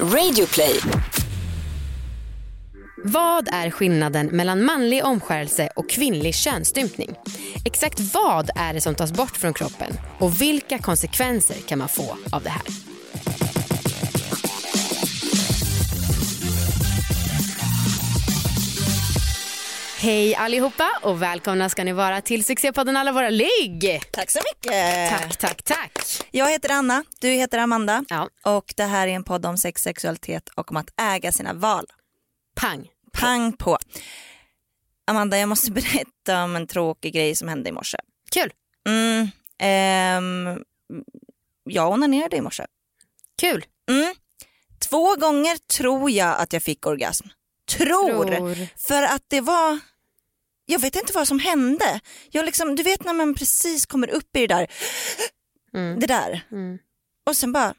[0.00, 0.80] Radioplay.
[3.04, 7.10] Vad är skillnaden mellan manlig omskärelse och kvinnlig könsstympning?
[7.64, 12.16] Exakt vad är det som tas bort från kroppen och vilka konsekvenser kan man få
[12.32, 12.83] av det här?
[20.04, 24.00] Hej allihopa och välkomna ska ni vara till succépodden Alla våra ligg.
[24.10, 25.10] Tack så mycket.
[25.10, 25.98] Tack, tack, tack.
[26.30, 29.82] Jag heter Anna, du heter Amanda Ja, och det här är en podd om sex,
[29.82, 31.86] sexualitet och om att äga sina val.
[32.56, 32.88] pang.
[33.12, 33.78] Pang på.
[35.06, 37.98] Amanda, jag måste berätta om en tråkig grej som hände i morse.
[38.32, 38.52] Kul,
[38.88, 39.28] Mm,
[39.58, 40.58] ehm,
[41.64, 42.66] jag onanerade i morse.
[43.40, 43.64] kul.
[43.90, 44.14] Mm.
[44.90, 47.28] Två gånger tror jag att jag fick orgasm.
[47.70, 48.24] Tror.
[48.24, 48.68] Tror.
[48.88, 49.78] För att det var,
[50.66, 52.00] jag vet inte vad som hände.
[52.30, 54.66] Jag liksom, du vet när man precis kommer upp i det där,
[55.74, 56.00] Mm.
[56.00, 56.46] det där.
[56.52, 56.78] Mm.
[57.26, 57.74] Och sen bara,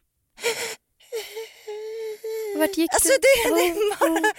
[2.57, 3.49] Vart gick alltså du?
[3.49, 4.31] det, det, bara,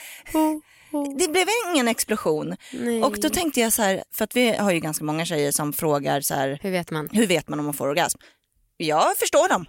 [0.43, 0.59] Oh,
[0.93, 1.17] oh.
[1.19, 2.57] det blev ingen explosion.
[2.73, 3.03] Nej.
[3.03, 5.73] Och då tänkte jag så här, för att vi har ju ganska många tjejer som
[5.73, 7.09] frågar så här, Hur vet man?
[7.13, 8.19] hur vet man om man får orgasm?
[8.77, 9.67] Jag förstår dem.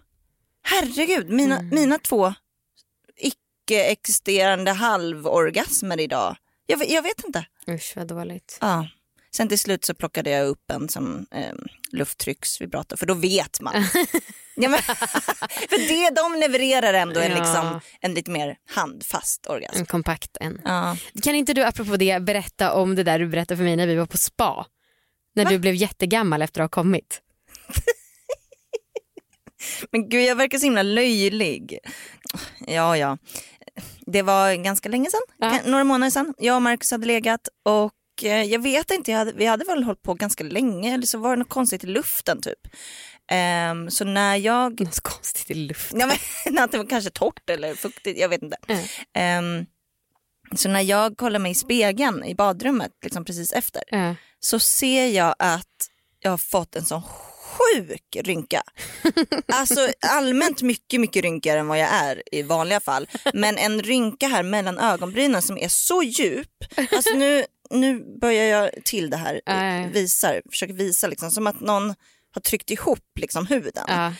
[0.64, 1.70] Herregud, mina, Mm.
[1.76, 2.34] mina två
[3.18, 6.36] icke-existerande halvorgasmer idag.
[6.66, 7.46] Jag, jag vet inte.
[7.70, 8.58] Usch vad dåligt.
[8.62, 8.88] Ja.
[9.36, 11.54] Sen till slut så plockade jag upp en som eh,
[11.92, 13.74] lufttrycksvibrator för då vet man.
[14.56, 14.80] ja, men,
[15.70, 17.38] för det de levererar ändå en, Ja.
[17.38, 19.78] liksom, en lite mer handfast orgasm.
[19.80, 20.62] En kompakt en.
[20.66, 20.98] Ja.
[21.24, 23.96] Kan inte du apropå det berätta om det där du berättade för mig när vi
[23.96, 24.66] var på spa?
[25.36, 27.22] När du blev jättegammal efter att ha kommit.
[29.92, 31.80] Men gud jag verkar så himla löjlig.
[32.68, 33.18] Ja ja.
[34.12, 35.60] Det var ganska länge sedan, Ja.
[35.66, 36.34] Några månader sedan.
[36.38, 39.84] Jag och Marcus hade legat och eh, jag vet inte, jag hade, vi hade väl
[39.84, 42.60] hållit på ganska länge eller så var det något konstigt i luften typ.
[43.32, 46.00] Ehm, så när jag, Något konstigt i luften.
[46.00, 46.08] ja,
[46.46, 48.58] men, att det var kanske torrt eller fuktigt, jag vet inte.
[48.68, 48.84] Mm.
[49.14, 49.66] Ehm,
[50.56, 54.16] så när jag kollar mig i spegeln i badrummet liksom precis efter Ja.
[54.40, 55.68] så ser jag att
[56.20, 57.02] jag har fått en sån
[57.58, 58.64] sjuk rynka.
[59.48, 63.08] Alltså allmänt mycket, mycket rynkigare än vad jag är i vanliga fall.
[63.34, 66.50] Men en rynka här mellan ögonbrynen som är så djup.
[66.92, 69.90] Alltså nu, nu börjar jag till det här, ja.
[69.94, 71.96] visar, försöker visa liksom som att någon
[72.34, 73.86] har tryckt ihop liksom huden.
[73.88, 74.14] Ja.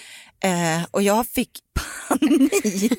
[0.44, 1.60] Eh, och jag fick
[2.08, 2.94] panik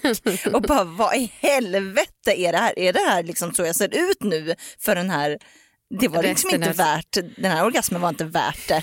[0.52, 2.78] och bara vad i helvete är det här?
[2.78, 5.38] Är det här liksom så jag ser ut nu för den här
[5.90, 8.82] det var liksom inte värt, den här orgasmen var inte värt det.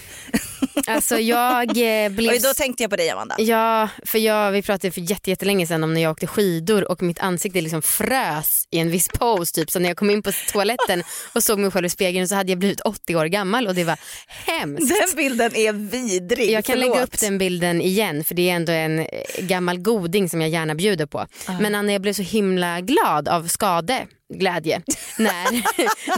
[0.88, 2.34] Alltså jag eh, blev...
[2.36, 3.36] Och då tänkte jag på dig Amanda.
[3.38, 7.02] Ja, för jag, vi pratade för jätte- jättelänge sedan om när jag åkte skidor och
[7.02, 9.54] mitt ansikte liksom frös i en viss pose.
[9.56, 9.72] Typ.
[9.72, 12.52] Så när jag kom in på toaletten och såg mig själv i spegeln så hade
[12.52, 14.90] jag blivit 80 år gammal och det var hemskt.
[14.90, 16.52] Den bilden är vidrig.
[16.52, 16.90] Jag kan Förlåt.
[16.96, 19.06] lägga upp den bilden igen för det är ändå en eh,
[19.40, 21.28] gammal goding som jag gärna bjuder på.
[21.60, 24.82] Men Anna jag blev så himla glad av skade glädje
[25.18, 25.52] när,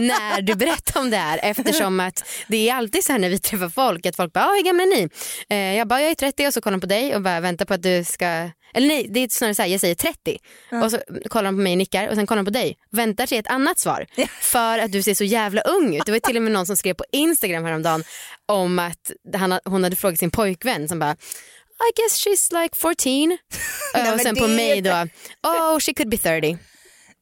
[0.00, 3.38] när du berättade om det här eftersom att det är alltid så här när vi
[3.38, 5.08] träffar folk att folk bara ah, hur gamla är ni?
[5.48, 7.64] Eh, jag bara jag är 30 och så kollar de på dig och bara väntar
[7.64, 10.38] på att du ska eller nej det är snarare så här jag säger 30
[10.84, 10.98] och så
[11.28, 13.46] kollar de på mig och nickar och sen kollar de på dig väntar sig ett
[13.46, 14.06] annat svar
[14.40, 16.06] för att du ser så jävla ung ut.
[16.06, 18.04] Det var till och med någon som skrev på Instagram häromdagen
[18.46, 23.38] om att han, hon hade frågat sin pojkvän som bara I guess she's like 14
[23.94, 25.06] Nej, och sen på mig då
[25.42, 26.58] oh she could be 30.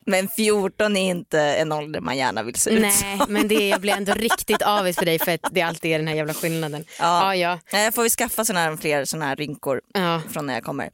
[0.08, 3.32] Men 14 är inte en ålder man gärna vill se ut Nej som.
[3.32, 6.08] men det, jag blir ändå riktigt avis på dig för att det alltid är den
[6.08, 6.84] här jävla skillnaden.
[6.98, 7.34] Ja.
[7.34, 7.58] Ja, ja.
[7.72, 10.22] Nej, får vi skaffa såna här, fler såna här rynkor Ja.
[10.32, 10.90] från när jag kommer.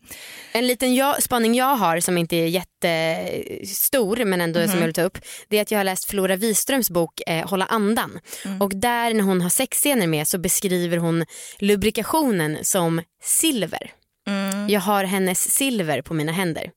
[0.52, 4.68] En liten jag, spaning jag har som inte är jättestor men ändå Mhm.
[4.68, 5.18] som jag vill ta upp
[5.48, 8.62] det är att jag har läst Flora Wiströms bok eh, Hålla andan Mm.
[8.62, 11.24] och där när hon har sexscener med så beskriver hon
[11.58, 13.90] lubrikationen som silver.
[14.26, 14.68] Mm.
[14.68, 16.70] Jag har hennes silver på mina händer.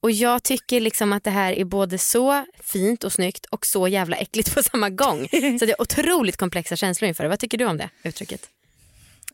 [0.00, 3.88] Och jag tycker liksom att det här är både så fint och snyggt och så
[3.88, 5.28] jävla äckligt på samma gång.
[5.30, 7.28] Så det är otroligt komplexa känslor inför det.
[7.28, 8.48] Vad tycker du om det uttrycket?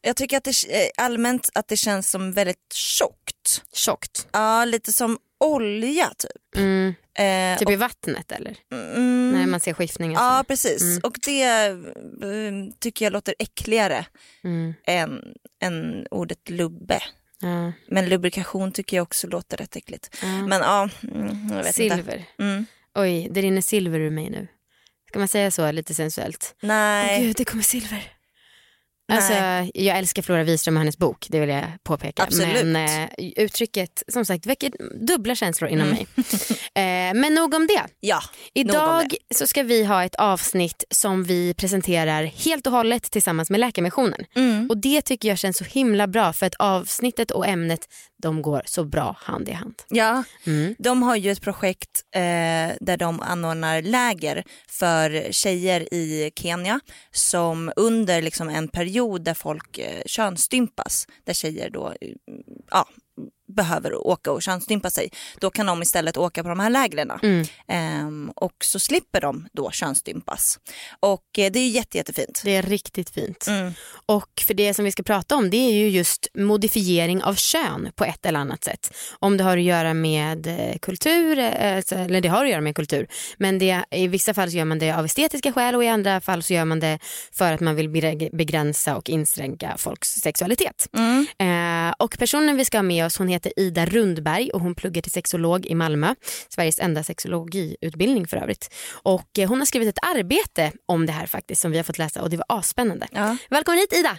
[0.03, 3.63] Jag tycker att det eh, allmänt att det känns som väldigt tjockt.
[3.75, 4.27] Tjockt.
[4.33, 6.57] Ja, lite som olja typ.
[6.57, 8.57] Mm, Eh, typ i vattnet eller?
[8.73, 10.17] mm, När man ser skiftningen.
[10.17, 10.23] så.
[10.23, 11.01] Ja precis Mm.
[11.05, 14.07] och det eh, tycker jag låter äckligare
[14.45, 15.21] Mm, än,
[15.63, 17.01] än ordet lubbe.
[17.41, 20.17] Ja, Men lubrikation tycker jag också låter rätt äckligt.
[20.23, 20.47] ja.
[20.47, 21.97] Men ja, mm, jag vet inte.
[21.97, 22.25] Silver.
[22.39, 22.67] Mm.
[22.95, 24.49] Oj, det rinner silver ur mig nu.
[25.09, 26.55] Ska man säga så lite sensuellt?
[26.61, 27.23] Nej.
[27.23, 28.14] Gud, det kommer silver.
[29.13, 29.33] Alltså,
[29.75, 32.23] jag älskar Flora Wiström och hennes bok, det vill jag påpeka.
[32.23, 32.67] Absolut.
[32.67, 34.71] Men eh, uttrycket som sagt väcker
[35.07, 35.97] dubbla känslor inom Mm.
[35.97, 36.07] mig.
[36.77, 37.83] Eh, men nog om det.
[38.01, 38.21] Ja,
[38.55, 43.61] Idag så ska vi ha ett avsnitt som vi presenterar helt och hållet tillsammans med
[43.61, 44.25] Läkarmissionen.
[44.37, 44.71] Mm.
[44.71, 47.81] Och det tycker jag känns så himla bra för att avsnittet och ämnet
[48.25, 49.75] de går så bra hand i hand.
[49.89, 50.75] Ja, Mm.
[50.79, 52.21] de har ju ett projekt eh,
[52.81, 56.81] där de anordnar läger för tjejer i Kenya
[57.13, 62.09] som under liksom en period där folk eh, könsstympas, där tjejer då eh,
[62.71, 62.89] ja,
[63.55, 65.11] behöver åka och könsstympa sig,
[65.41, 67.11] då kan de istället åka på de här lägren.
[67.23, 67.47] Mm.
[67.69, 70.59] Ehm, och så slipper de då könsstympas.
[71.01, 72.41] Och eh, det är jätte, jättefint.
[72.45, 73.47] Det är riktigt fint.
[73.49, 73.73] Mm.
[74.07, 77.91] Och för det som vi ska prata om det är ju just modifiering av kön
[77.95, 78.95] på ett eller annat sätt.
[79.19, 82.61] Om det har att göra med eh, kultur, eh, alltså, eller det har att göra
[82.61, 83.07] med kultur,
[83.37, 86.21] men det, i vissa fall så gör man det av estetiska skäl och i andra
[86.21, 86.99] fall så gör man det
[87.33, 87.89] för att man vill
[88.33, 90.89] begränsa och inskränka folks sexualitet.
[90.97, 91.27] Mm.
[91.99, 95.13] Och personen vi ska ha med oss hon heter Ida Rundberg och hon pluggar till
[95.13, 96.15] sexolog i Malmö.
[96.49, 98.75] Sveriges enda sexologiutbildning för övrigt.
[98.93, 101.99] Och eh, hon har skrivit ett arbete om det här faktiskt som vi har fått
[101.99, 103.07] läsa och det var asspännande.
[103.13, 103.37] Ja.
[103.51, 104.19] Välkommen hit Ida!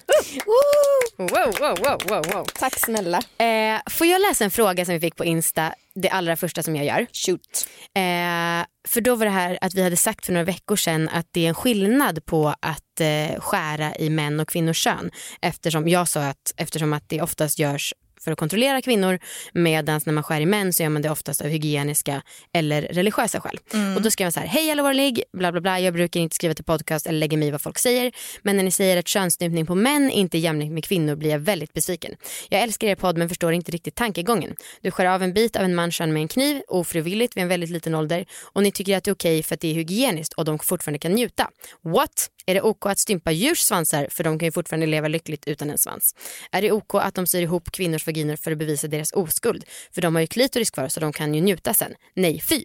[1.18, 1.30] Wow,
[1.60, 2.46] wow, wow, wow, wow.
[2.54, 3.18] Tack snälla.
[3.18, 6.76] Eh, får jag läsa en fråga som vi fick på Insta, det allra första som
[6.76, 7.08] jag gör?
[7.14, 7.68] Shoot.
[7.96, 11.28] Eh, för då var det här att vi hade sagt för några veckor sedan att
[11.32, 15.12] det är en skillnad på att eh, skära i män och kvinnors kön.
[15.42, 17.94] Eftersom jag sa att eftersom att det oftast görs
[18.26, 19.20] för att kontrollera kvinnor
[19.54, 22.22] medan när man skär i män så gör man det oftast av hygieniska
[22.54, 23.60] eller religiösa skäl.
[23.96, 26.54] Och då skrev jag så här, hej allvarlig, bla bla bla, jag brukar inte skriva
[26.54, 28.12] till podcast eller lägga mig i vad folk säger
[28.42, 31.40] men när ni säger att könsstympning på män inte är jämlikt med kvinnor blir jag
[31.40, 32.16] väldigt besviken.
[32.50, 34.56] Jag älskar er podd men förstår inte riktigt tankegången.
[34.82, 37.48] Du skär av en bit av en mans kön med en kniv ofrivilligt vid en
[37.48, 40.34] väldigt liten ålder och ni tycker att det är okej för att det är hygieniskt
[40.34, 41.50] och de fortfarande kan njuta.
[41.84, 42.30] What?
[42.46, 45.70] Är det OK att stympa djurs svansar för de kan ju fortfarande leva lyckligt utan
[45.70, 46.16] en svans?
[46.52, 49.64] Är det OK att de syr ihop kvinnors vaginer för att bevisa deras oskuld?
[49.94, 51.94] För de har ju klitoris kvar så de kan ju njuta sen.
[52.14, 52.64] Nej, fy.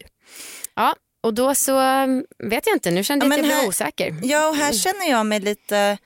[0.75, 3.69] Ja, och då så um, vet jag inte, nu kände jag Ja, att jag blev
[3.69, 4.17] osäker.
[4.23, 5.99] Ja, och här känner jag mig lite...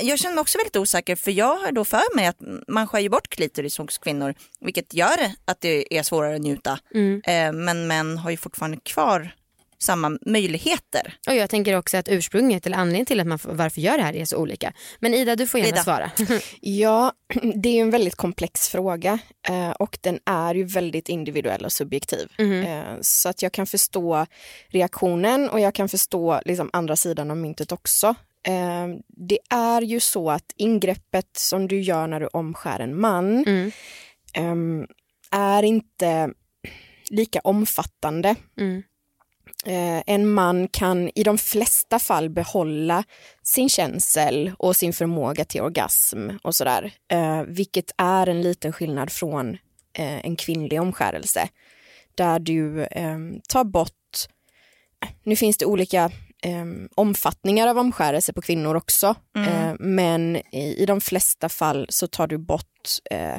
[0.00, 2.36] jag- känner mig också väldigt osäker för jag har då för mig att
[2.68, 6.78] man skär ju bort klitoris hos kvinnor vilket gör att det är svårare att njuta.
[6.94, 7.22] Mm.
[7.26, 9.34] Eh, men män har ju fortfarande kvar
[9.82, 11.14] samma möjligheter.
[11.28, 14.16] Och jag tänker också att ursprunget eller anledningen till att man, varför gör det här
[14.16, 14.72] är så olika.
[15.00, 15.82] Men Ida, du får gärna Ida.
[15.84, 16.10] svara.
[16.60, 17.12] Ja,
[17.54, 19.18] det är ju en väldigt komplex fråga
[19.48, 22.28] eh, och den är ju väldigt individuell och subjektiv.
[22.38, 24.26] Eh, så att jag kan förstå
[24.68, 28.14] reaktionen och jag kan förstå liksom andra sidan av myntet också.
[28.46, 33.44] Eh, det är ju så att ingreppet som du gör när du omskär en man
[33.46, 33.70] Mm.
[34.34, 34.86] ehm,
[35.30, 36.30] är inte
[37.10, 38.34] lika omfattande.
[38.58, 38.82] Mm.
[39.66, 43.04] Eh, en man kan i de flesta fall behålla
[43.42, 46.92] sin känsel och sin förmåga till orgasm och sådär.
[47.08, 49.50] Eh, vilket är en liten skillnad från
[49.98, 51.48] eh, en kvinnlig omskärelse.
[52.14, 54.28] Där du ehm, tar bort,
[55.22, 56.10] nu finns det olika
[56.42, 59.14] eh, omfattningar av omskärelse på kvinnor också.
[59.36, 62.66] Eh, men i, i de flesta fall så tar du bort
[63.10, 63.36] eh,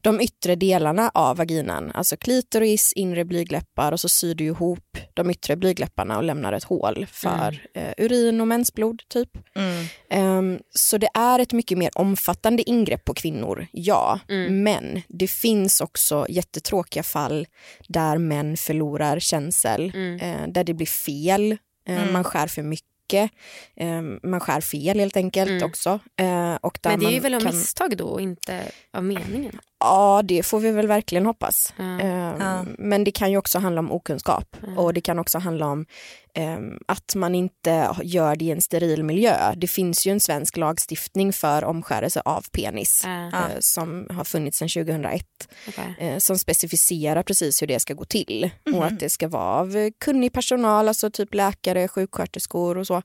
[0.00, 5.30] de yttre delarna av vaginan, alltså klitoris, inre blygläppar och så syr du ihop de
[5.30, 9.28] yttre blygläpparna och lämnar ett hål för eh, urin och mensblod typ.
[9.56, 9.84] Mm.
[10.10, 14.20] Ehm, så det är ett mycket mer omfattande ingrepp på kvinnor, ja.
[14.28, 14.62] Mm.
[14.62, 17.46] Men det finns också jättetråkiga fall
[17.88, 20.20] där män förlorar känsel, Mm.
[20.20, 22.12] eh, där det blir fel, Mm.
[22.12, 23.30] man skär för mycket,
[23.76, 25.62] eh, man skär fel helt enkelt Mm.
[25.62, 25.98] också.
[26.16, 27.54] Eh, och Men det är väl av kan...
[27.56, 28.62] misstag då och inte
[28.92, 29.58] av meningen.
[29.84, 31.72] Ja, det får vi väl verkligen hoppas.
[31.76, 32.00] Ja.
[32.00, 32.64] Eh, Ja.
[32.78, 34.82] Men det kan ju också handla om okunskap Ja.
[34.82, 35.86] och det kan också handla om
[36.34, 39.52] eh, att man inte gör det i en steril miljö.
[39.56, 43.02] Det finns ju en svensk lagstiftning för omskärelse av penis.
[43.04, 43.26] Ja.
[43.28, 45.22] eh, som har funnits sedan 2001
[45.68, 45.94] Okej.
[45.98, 48.74] eh, som specificerar precis hur det ska gå till Mhm.
[48.78, 53.02] och att det ska vara av eh, kunnig personal, alltså typ läkare, sjuksköterskor och så.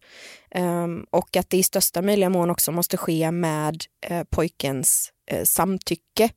[0.52, 5.44] Ehm, och att det i största möjliga mån också måste ske med eh, pojkens eh,
[5.44, 6.30] samtycke.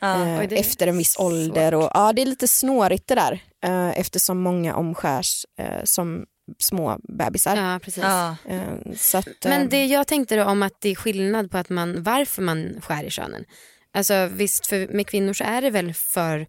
[0.00, 0.22] Ja.
[0.22, 1.74] eh, efter en viss ålder.
[1.74, 6.24] Och, ja, det är lite snårigt det där eh, eftersom många omskärs eh, som
[6.58, 7.56] små bebisar.
[7.56, 8.02] Ja, precis.
[8.02, 8.36] Ja.
[8.48, 11.58] Eh, så att, eh, Men det jag tänkte då om att det är skillnad på
[11.58, 13.44] att man, varför man skär i könen.
[13.92, 16.46] Alltså visst, för med kvinnor så är det väl för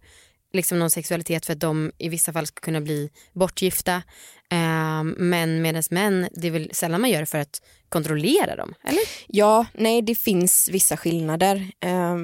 [0.53, 3.95] liksom någon sexualitet för att de i vissa fall ska kunna bli bortgifta.
[4.51, 8.73] Eh, men medan män, det är väl sällan man gör det för att kontrollera dem,
[8.83, 9.01] eller?
[9.27, 11.71] Ja, nej det finns vissa skillnader.
[11.85, 12.17] Eh,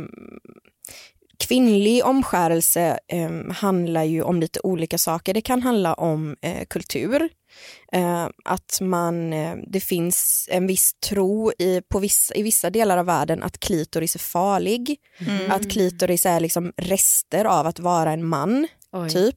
[1.48, 5.34] kvinnlig omskärelse eh, handlar ju om lite olika saker.
[5.34, 7.30] Det kan handla om eh, kultur,
[8.46, 13.06] att man, eh, det finns en viss tro i, på vissa, i vissa delar av
[13.06, 14.98] världen att klitoris är farlig.
[15.18, 15.52] Mm.
[15.52, 18.68] Att klitoris är liksom rester av att vara en man.
[18.96, 19.10] Oj.
[19.10, 19.36] typ.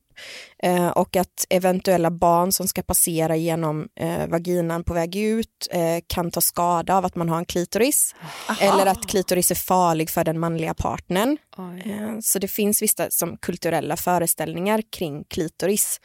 [0.62, 5.98] Eh, och att eventuella barn som ska passera genom eh, vaginan på väg ut eh,
[6.06, 8.14] kan ta skada av att man har en klitoris.
[8.60, 11.38] Eller att klitoris är farlig för den manliga partnern.
[11.58, 16.00] Eh, Så det finns vissa som kulturella föreställningar kring klitoris.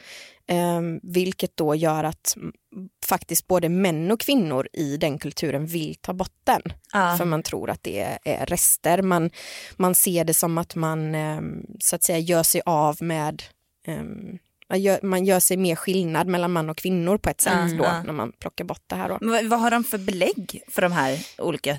[0.46, 2.36] Eh, Vilket då gör att
[3.06, 6.62] faktiskt både män och kvinnor i den kulturen vill ta bort den.
[6.92, 7.14] Ja.
[7.18, 9.02] För man tror att det är, rester.
[9.02, 9.30] Man,
[9.76, 11.40] man ser det som att man eh,
[11.80, 13.42] så att säga gör sig av med
[13.86, 14.02] eh,
[15.02, 18.02] man gör, sig mer skillnad mellan man och kvinnor på ett sätt Mm, då, ja.
[18.02, 19.08] när man plockar bort det här.
[19.08, 19.18] Då.
[19.20, 21.78] Men vad- har de för belägg för de här olika,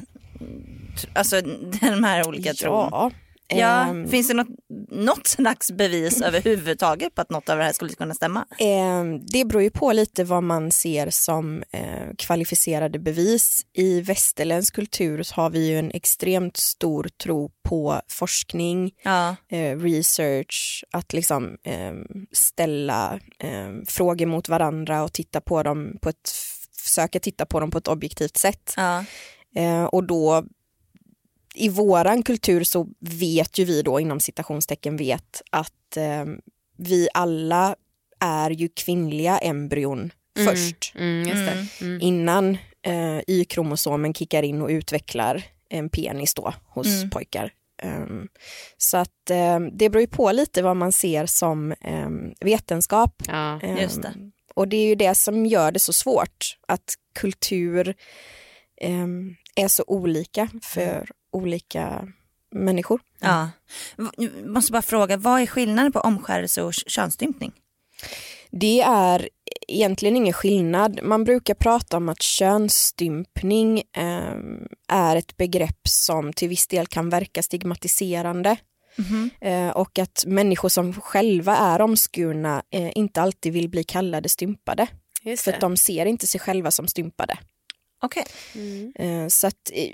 [1.16, 1.42] alltså
[1.82, 3.12] de här olika tron?
[3.48, 4.48] Ja, ehm, finns det något,
[4.92, 8.46] något slags bevis överhuvudtaget på att något av det här skulle kunna stämma?
[8.60, 13.62] Eh, det beror ju på lite vad man ser som eh, kvalificerade bevis.
[13.74, 19.78] I västerländsk kultur så har vi ju en extremt stor tro på forskning, Ja, eh,
[19.80, 21.94] research, att liksom eh,
[22.32, 23.20] ställa
[23.88, 26.32] frågor mot varandra och titta på dem på ett,
[26.84, 28.74] försöka titta på dem på ett objektivt sätt.
[28.78, 29.06] ja,
[29.56, 30.44] Eh, och då
[31.54, 36.26] i våran kultur så vet ju vi då inom citationstecken vet att eh,
[36.78, 37.76] vi alla
[38.20, 40.48] är ju kvinnliga embryon Mm.
[40.56, 41.52] först Mm, just det.
[41.52, 41.68] Mm.
[41.96, 42.02] Mm.
[42.02, 47.10] innan eh, Y-kromosomen kickar in och utvecklar en penis då hos Mm.
[47.10, 47.52] pojkar.
[47.84, 48.28] Ehm,
[48.78, 52.10] så att eh, det beror ju på lite vad man ser som eh,
[52.42, 53.22] vetenskap.
[53.28, 53.60] Ja.
[53.82, 54.14] Just det.
[54.56, 57.96] Och det är ju det som gör det så svårt, att kultur
[59.56, 62.08] är så olika för olika
[62.52, 63.02] människor.
[63.20, 63.50] ja.
[64.18, 67.52] V- Måste bara fråga, vad är skillnaden på omskärelse och könsstympning?
[68.52, 69.30] Det är
[69.68, 71.00] egentligen ingen skillnad.
[71.04, 77.10] Man brukar prata om att könsstympning ehm, är ett begrepp som till viss del kan
[77.10, 78.56] verka stigmatiserande.
[79.42, 84.88] Eh, och att människor som själva är omskurna eh, inte alltid vill bli kallade stympade.
[85.24, 87.38] För att de ser inte sig själva som stympade.
[88.04, 88.26] Okej.
[88.56, 88.94] Mm.
[88.96, 89.90] Eh, Så att eh,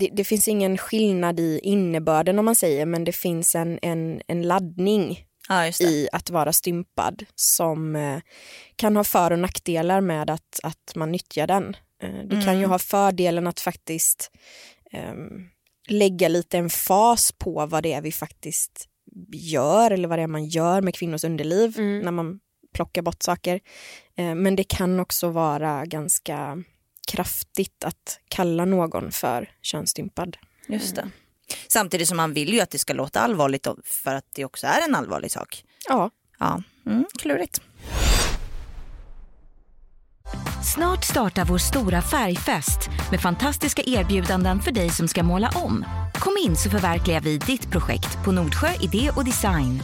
[0.00, 4.22] det, det finns ingen skillnad i innebörden om man säger, men det finns en, en,
[4.26, 5.26] en laddning
[5.80, 5.84] det.
[5.84, 8.18] i att vara stympad som eh,
[8.76, 11.76] kan ha för och nackdelar med att, att man nyttjar den.
[12.28, 14.30] Det kan ju ha fördelen att faktiskt
[14.92, 15.48] ehm,
[15.88, 18.88] lägga lite en fas på vad det är vi faktiskt
[19.32, 21.98] gör eller vad det är man gör med kvinnors underliv Mm.
[22.00, 22.40] när man
[22.74, 23.60] plockar bort saker.
[24.16, 26.62] Men det kan också vara ganska
[27.08, 30.36] kraftigt att kalla någon för könsstympad.
[30.66, 31.10] Just det.
[31.68, 34.88] Samtidigt som man vill ju att det ska låta allvarligt för att det också är
[34.88, 35.64] en allvarlig sak.
[35.88, 36.10] Ja,
[36.42, 37.60] Ja, mm, klurigt.
[40.74, 45.84] Snart startar vår stora färgfest med fantastiska erbjudanden för dig som ska måla om.
[46.14, 49.80] Kom in så förverkligar vi ditt projekt på Nordsjö Idé och Design.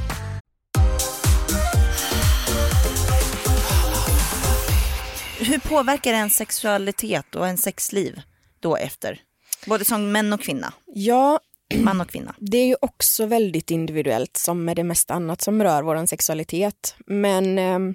[5.48, 8.20] Hur påverkar det en sexualitet och en sexliv
[8.60, 9.20] då efter?
[9.66, 11.40] Både som män och kvinna, ja
[11.76, 12.34] man och kvinna.
[12.38, 16.94] Det är ju också väldigt individuellt som med det mesta annat som rör vår sexualitet.
[17.06, 17.94] Men ehm,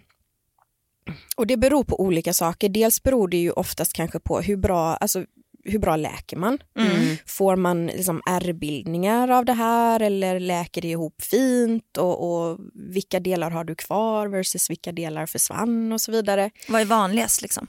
[1.35, 2.69] och det beror på olika saker.
[2.69, 5.25] Dels beror det ju oftast kanske på hur bra, alltså,
[5.63, 6.57] hur bra läker man?
[6.79, 7.17] Mm.
[7.25, 11.97] Får man liksom ärrbildningar av det här eller läker det ihop fint?
[11.97, 16.51] Och, och vilka delar har du kvar versus vilka delar försvann och så vidare.
[16.67, 17.67] Vad är vanligast liksom?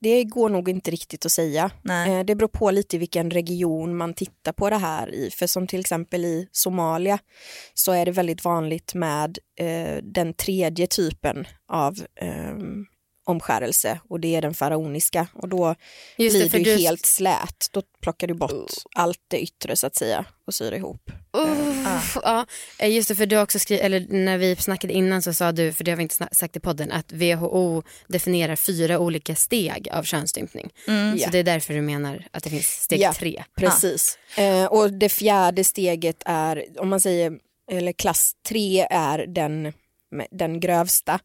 [0.00, 1.70] Det går nog inte riktigt att säga.
[1.82, 2.10] Nej.
[2.18, 5.30] Eh, Det beror på lite i vilken region man tittar på det här i.
[5.30, 7.18] För som till exempel i Somalia
[7.74, 12.54] så är det väldigt vanligt med eh, den tredje typen av eh,
[13.24, 15.74] omskärelse och det är den faraoniska och då
[16.18, 17.66] Just det, blir för du du- helt slät.
[17.72, 21.10] Då plockar du bort allt det yttre så att säga och syr ihop.
[21.36, 22.46] Uff, ja.
[22.78, 25.72] Eh, Just det, för du också skrivit, eller när vi snackade innan så sa du,
[25.72, 30.02] för det har vi inte sagt i podden, att WHO definierar fyra olika steg av
[30.02, 30.70] könsstympning.
[30.88, 31.18] Mm.
[31.18, 31.28] Så Ja.
[31.32, 33.12] det är därför du menar att det finns steg Ja.
[33.12, 33.44] tre.
[33.56, 34.18] Precis.
[34.36, 37.32] Eh, och det fjärde steget är, om man säger,
[37.70, 39.72] eller klass tre är den,
[40.30, 41.18] den grövsta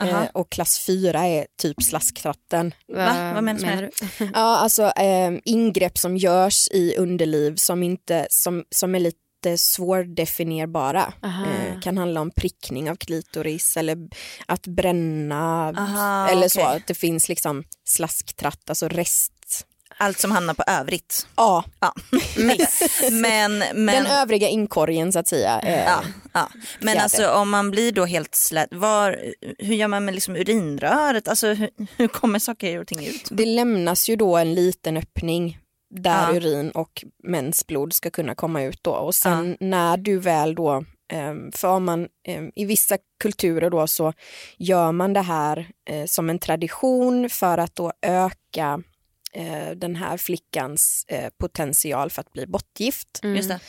[0.00, 2.74] eh, och klass fyra är typ slasktratten.
[2.88, 3.32] Va?
[3.34, 3.90] Vad menas med du?
[4.34, 11.12] Ja, alltså eh, ingrepp som görs i underliv som, inte, som, som är lite svårdefinierbara.
[11.22, 11.44] Aha.
[11.46, 13.98] Eh, kan handla om prickning av klitoris eller
[14.46, 16.60] att bränna Aha, eller så.
[16.60, 16.76] okej.
[16.76, 19.32] Att det finns liksom slasktratt, alltså rest.
[20.00, 21.26] Allt som hamnar på övrigt.
[21.36, 21.94] Ja, Ja.
[23.10, 25.60] men, men, den övriga inkorgen så att säga.
[25.60, 26.02] Eh, ja,
[26.32, 26.48] ja.
[26.80, 27.02] men fjärde.
[27.02, 29.18] alltså om man blir då helt slät, var,
[29.58, 31.28] hur gör man med liksom urinröret?
[31.28, 33.28] Alltså hur, hur kommer saker och ting ut?
[33.30, 35.58] Det lämnas ju då en liten öppning
[35.94, 36.36] där Ja.
[36.36, 41.52] urin och mensblod ska kunna komma ut då och sen när du väl då Ehm,
[41.52, 44.12] för om man, ehm, I vissa kulturer då så
[44.58, 48.82] gör man det här eh, som en tradition för att då öka
[49.34, 53.08] eh, den här flickans eh, potential för att bli bortgift.
[53.22, 53.60] Det.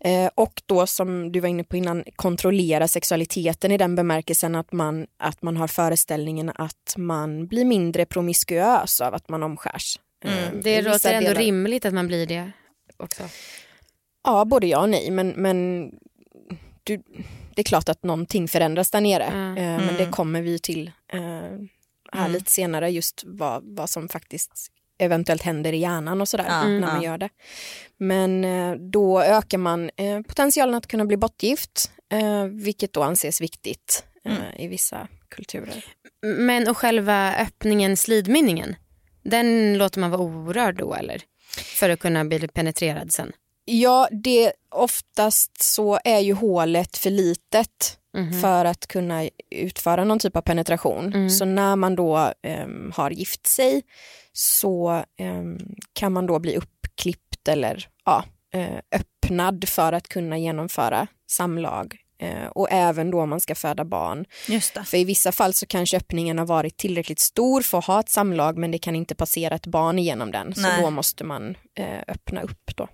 [0.00, 4.72] Eh, och då som du var inne på innan, kontrollera sexualiteten i den bemärkelsen att
[4.72, 9.98] man, att man har föreställningen att man blir mindre promiskuös av att man omskärs.
[10.24, 10.30] Eh,
[10.62, 12.52] Det låter ändå delar- rimligt att man blir det
[12.96, 13.22] också.
[14.24, 15.90] Ja, både ja och nej, men, men
[16.84, 16.96] du,
[17.54, 19.24] det är klart att någonting förändras där nere.
[19.24, 19.56] Mm.
[19.56, 21.60] Eh, men det kommer vi till eh, här
[22.14, 22.32] Mm.
[22.32, 24.52] lite senare, just vad, vad som faktiskt
[24.98, 27.28] eventuellt händer i hjärnan och sådär Ja, när man gör det.
[27.96, 33.40] Men eh, då ökar man eh, potentialen att kunna bli bortgift, eh, vilket då anses
[33.40, 34.42] viktigt Mm.
[34.58, 35.84] i vissa kulturer.
[36.22, 38.76] Men och själva öppningen, slidmynningen,
[39.22, 41.22] den låter man vara orörd då eller?
[41.78, 43.32] För att kunna bli penetrerad sen?
[43.64, 48.40] Ja, det oftast så är ju hålet för litet Mhm.
[48.40, 51.06] för att kunna utföra någon typ av penetration.
[51.06, 51.30] Mm.
[51.30, 53.82] Så när man då em, har gift sig
[54.32, 55.58] så em,
[55.92, 61.96] kan man då bli uppklippt eller ja, eh, öppnad för att kunna genomföra samlag.
[62.18, 64.24] Eh, och även då om man ska föda barn.
[64.84, 68.10] För i vissa fall så kanske öppningen har varit tillräckligt stor för att ha ett
[68.10, 70.54] samlag men det kan inte passera ett barn igenom den.
[70.54, 70.82] Så Nej.
[70.82, 72.88] då måste man eh, öppna upp då.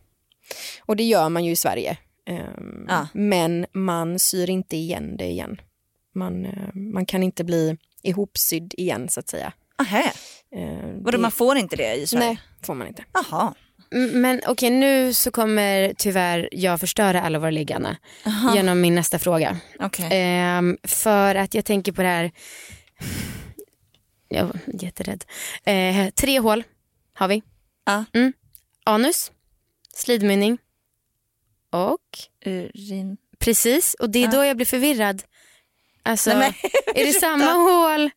[0.81, 1.97] Och det gör man ju i Sverige.
[2.27, 3.09] Ehm, Ja.
[3.13, 5.61] Men man syr inte igen det igen.
[6.15, 9.53] Man, eh, man kan inte bli ihopsydd igen så att säga.
[9.77, 10.13] Ahä.
[10.57, 12.27] Eh, Vadå, man får inte det i Sverige?
[12.27, 13.05] Nej, får man inte.
[13.13, 13.55] Jaha.
[13.95, 18.55] Mm, Men okej, nu så kommer tyvärr jag förstöra alla våra liggarna Aha.
[18.55, 19.57] genom min nästa fråga.
[19.81, 20.09] Okej.
[20.11, 22.31] Ehm, för att jag tänker på det här,
[24.29, 25.25] jag var jätterädd.
[25.65, 26.65] Eh, tre hål
[27.15, 27.43] har vi.
[27.85, 28.05] Ja.
[28.13, 28.33] Mm.
[28.85, 29.33] Anus,
[29.95, 30.59] slidmynning
[31.73, 31.99] och
[32.47, 33.17] Urin.
[33.39, 34.31] precis, och det är Ja.
[34.31, 35.23] då jag blir förvirrad.
[36.03, 36.55] Alltså, Nej,
[36.95, 38.11] är det samma hål,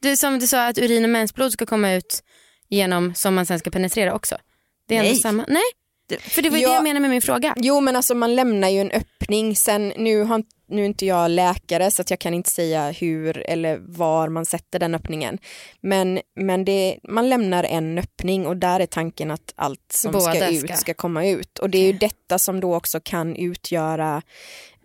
[0.00, 2.22] du, som du sa att urin och mensblod ska komma ut
[2.68, 4.36] genom som man sen ska penetrera också?
[4.88, 5.16] Det är Nej.
[5.16, 5.62] samma, nej?
[6.20, 6.68] För det var ju Ja.
[6.68, 7.54] det jag menade med min fråga.
[7.56, 9.56] Jo men alltså man lämnar ju en öppning.
[9.56, 10.42] Sen nu, har,
[10.72, 14.46] nu är inte jag läkare så att jag kan inte säga hur eller var man
[14.46, 15.38] sätter den öppningen.
[15.80, 20.32] Men, men det, man lämnar en öppning och där är tanken att allt som ska
[20.32, 20.74] Båda ut ska.
[20.76, 21.58] ska komma ut.
[21.58, 24.22] Och det är ju detta som då också kan utgöra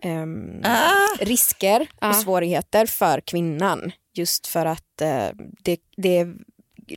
[0.02, 2.08] ehm, Ah, risker Ja.
[2.08, 3.92] och svårigheter för kvinnan.
[4.14, 5.26] Just för att eh,
[5.62, 6.26] det, det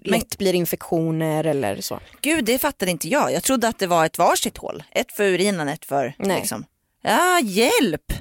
[0.03, 1.99] lätt blir infektioner eller så.
[2.21, 3.33] gud, det fattade inte jag.
[3.33, 4.83] Jag trodde att det var ett varsitt hål.
[4.91, 6.13] Ett för urinen, ett för...
[6.17, 6.37] Nej.
[6.39, 6.65] Liksom.
[7.01, 8.13] Ja, hjälp!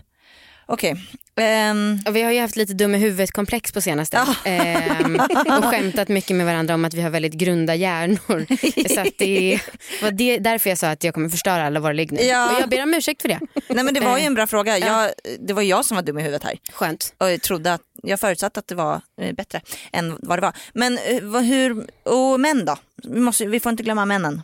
[0.71, 0.97] Okej.
[1.37, 4.27] Ehm, Och vi har ju haft lite dum i huvudet-komplex på senaste.
[4.45, 5.21] Ehm,
[5.59, 8.47] och skämtat mycket med varandra om att vi har väldigt grunda hjärnor.
[8.95, 9.61] Så det
[10.03, 12.21] var det, därför jag sa att jag kommer förstöra alla våra ligg nu.
[12.23, 12.55] Ja.
[12.57, 13.41] Och jag ber om ursäkt för det.
[13.69, 14.79] nej men det var ju Eh, en bra fråga.
[14.79, 16.59] Jag, det var jag som var dum i huvudet här.
[16.73, 17.15] Skönt.
[17.19, 19.61] Och jag, trodde att, jag förutsatte att det var eh, bättre
[19.93, 20.53] än vad det var.
[20.75, 22.77] Men eh, vad, hur, och män då?
[23.03, 24.43] Vi, måste, vi får inte glömma männen.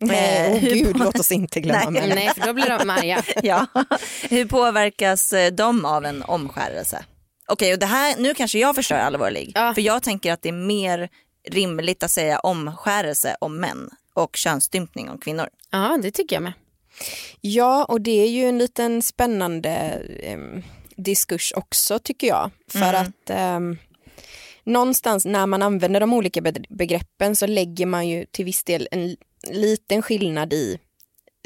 [0.00, 2.12] Nej, Eh, oh, hur gud, låt oss inte glömma Nej.
[2.14, 3.22] Nej, för då blir de arga.
[3.42, 3.66] Ja.
[4.30, 7.04] Hur påverkas eh, de av en omskärelse?
[7.48, 9.52] Okej, och det här, nu kanske jag förstör ligg.
[9.54, 9.74] Ja.
[9.74, 11.08] För jag tänker att det är mer
[11.48, 15.48] rimligt att säga omskärelse om män och könsstympning om kvinnor.
[15.70, 16.52] Ja, det tycker jag med.
[17.40, 20.38] Ja, och det är ju en liten spännande eh,
[20.96, 22.50] diskurs också tycker jag.
[22.72, 23.02] För Mm.
[23.02, 23.60] att eh,
[24.64, 28.88] någonstans när man använder de olika be- begreppen så lägger man ju till viss del
[28.90, 29.16] en
[29.50, 30.78] liten skillnad i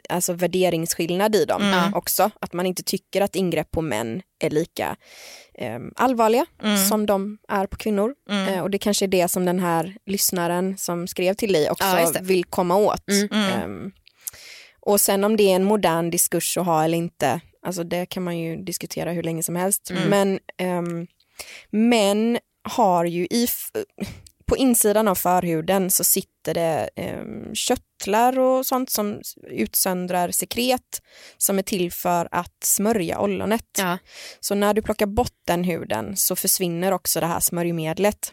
[0.08, 1.94] alltså värderingsskillnad i dem Mm.
[1.94, 2.30] också.
[2.40, 4.96] Att man inte tycker att ingrepp på män är lika
[5.54, 6.76] eh, allvarliga Mm.
[6.88, 8.14] som de är på kvinnor.
[8.30, 8.48] Mm.
[8.54, 11.84] Eh, och det kanske är det som den här lyssnaren som skrev till dig också
[11.86, 13.08] Ja, vill komma åt.
[13.32, 13.92] Ehm,
[14.80, 18.22] och sen om det är en modern diskurs att ha eller inte, alltså det kan
[18.22, 19.90] man ju diskutera hur länge som helst.
[19.90, 20.08] Mm.
[20.08, 20.38] Men
[20.78, 21.06] um,
[21.70, 23.46] män har ju i,
[24.50, 31.02] på insidan av förhuden så sitter det um, köttlar och sånt som utsöndrar sekret
[31.36, 33.78] som är till för att smörja ollonet.
[33.78, 33.98] Ja.
[34.40, 38.32] Så när du plockar bort den huden så försvinner också det här smörjmedlet.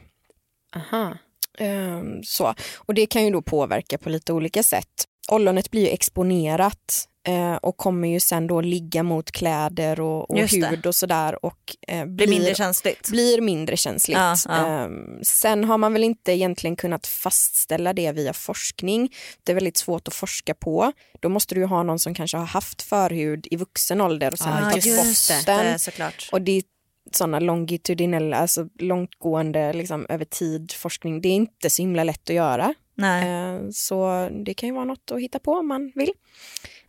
[0.76, 1.18] Aha.
[1.58, 2.54] Ehm, så.
[2.76, 5.06] Och det kan ju då påverka på lite olika sätt.
[5.32, 10.38] Ollonet blir ju exponerat eh, och kommer ju sen då ligga mot kläder och, och
[10.38, 13.10] hud och sådär och eh, Blir mindre känsligt.
[13.10, 14.18] blir mindre känsligt.
[14.18, 14.68] Ja, ja.
[14.68, 19.10] Ehm, sen har man väl inte egentligen kunnat fastställa det via forskning.
[19.44, 20.92] Det är väldigt svårt att forska på.
[21.20, 24.38] Då måste du ju ha någon som kanske har haft förhud i vuxen ålder och
[24.40, 25.52] sen Ja, har tagit bort det.
[25.64, 25.80] den.
[25.80, 26.30] såklart.
[26.32, 26.64] Och det är
[27.12, 31.22] sådana longitudinella, alltså långtgående liksom, över tid forskning.
[31.22, 32.74] Det är inte så himla lätt att göra.
[32.98, 33.30] Nej.
[33.56, 36.12] Eh, Så det kan ju vara något att hitta på om man vill.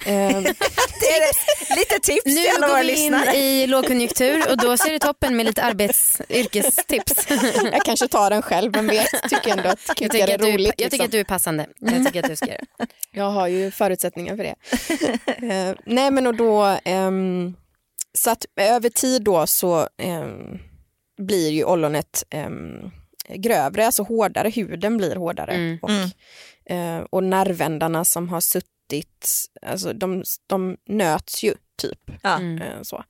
[0.07, 0.41] Eh,
[1.01, 1.77] Det är.
[1.77, 3.37] Lite tips Nu till alla går våra vi in lyssnare.
[3.37, 7.27] i lågkonjunktur och då ser det toppen med lite arbets yrkestips.
[7.73, 9.07] Jag kanske tar den själv, vem vet.
[9.31, 10.67] Tycker ändå att Jag tycker att du, roligt.
[10.67, 11.05] jag tycker liksom.
[11.05, 11.67] att du är passande.
[11.79, 12.61] Jag tycker att du ska göra.
[13.13, 14.55] Jag har ju förutsättningar för det.
[15.55, 17.57] Eh, nej men och då, ehm,
[18.19, 20.59] så att över tid då så ehm,
[21.23, 22.91] blir ju ollonet um,
[23.35, 25.53] grövre, alltså hårdare, huden blir hårdare.
[25.53, 25.79] Mm.
[25.83, 26.11] Och, Mm.
[27.01, 29.29] eh, och nervändarna som har suttit,
[29.63, 32.11] alltså de, de nöts ju typ.
[32.23, 32.37] Ja.
[32.37, 32.63] Mm.
[32.63, 33.05] Eh, Så,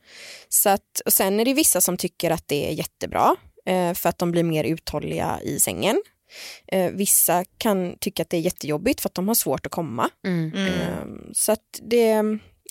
[0.48, 4.08] så att, och sen är det vissa som tycker att det är jättebra eh, för
[4.08, 6.02] att de blir mer uthålliga i sängen.
[6.66, 10.10] Eh, vissa kan tycka att det är jättejobbigt för att de har svårt att komma.
[10.26, 10.52] Mm.
[10.54, 10.66] Mm.
[10.66, 12.22] Eh, så att det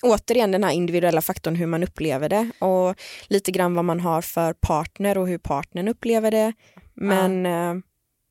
[0.03, 2.95] återigen den här individuella faktorn hur man upplever det och
[3.27, 6.53] lite grann vad man har för partner och hur partnern upplever det.
[6.97, 7.73] Men eh,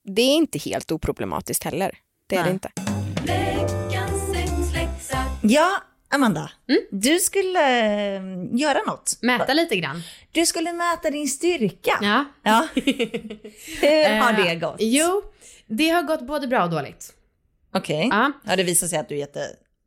[0.04, 1.98] det är inte helt oproblematiskt heller.
[2.26, 2.52] Det är det Nej.
[2.52, 2.70] inte.
[5.42, 5.76] Ja,
[6.08, 6.50] Amanda.
[6.68, 6.80] Mm.
[6.90, 7.60] Du skulle
[8.16, 9.18] eh, göra något.
[9.22, 10.02] Mäta lite grann.
[10.32, 11.98] Du skulle mäta din styrka.
[12.02, 12.24] Ja.
[12.42, 12.68] Ja.
[13.80, 14.76] Hur har Eh, det gått?
[14.78, 15.22] Jo,
[15.66, 17.12] det har gått både bra och dåligt.
[17.74, 18.08] Okej.
[18.10, 18.32] Ja.
[18.44, 19.24] Ja, det visar sig att du är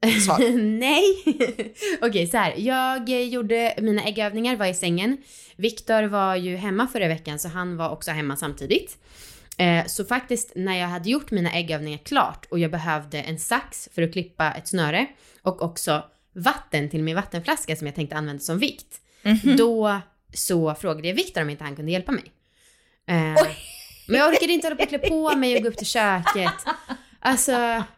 [0.79, 1.03] Nej.
[2.01, 2.53] Okej, så här.
[2.57, 5.17] Jag eh, gjorde mina äggövningar, var i sängen.
[5.55, 8.97] Viktor var ju hemma förra veckan så han var också hemma samtidigt.
[9.57, 13.89] Eh, så faktiskt när jag hade gjort mina äggövningar klart och jag behövde en sax
[13.95, 15.07] för att klippa ett snöre
[15.41, 19.01] och också vatten till min vattenflaska som jag tänkte använda som vikt.
[19.21, 19.57] Mhm.
[19.57, 20.01] Då
[20.33, 22.23] så frågade jag Viktor om inte han kunde hjälpa mig.
[23.07, 23.47] Eh,
[24.07, 26.53] men jag orkade inte hålla på att klä på mig och gå upp till köket.
[27.21, 27.51] Alltså,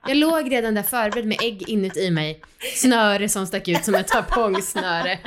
[0.07, 2.41] jag låg redan där förberedd med ägg inuti mig.
[2.75, 5.19] Snöre som stack ut som ett tampongsnöre.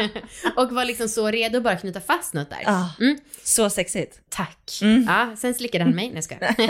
[0.56, 2.62] Och var liksom så redo att bara knyta fast något där.
[2.66, 3.18] Ah, Mm.
[3.42, 4.20] Så sexigt.
[4.28, 4.78] Tack.
[4.82, 5.04] Mm.
[5.08, 6.10] Ja, sen slickade han mig.
[6.10, 6.68] Nej, jag.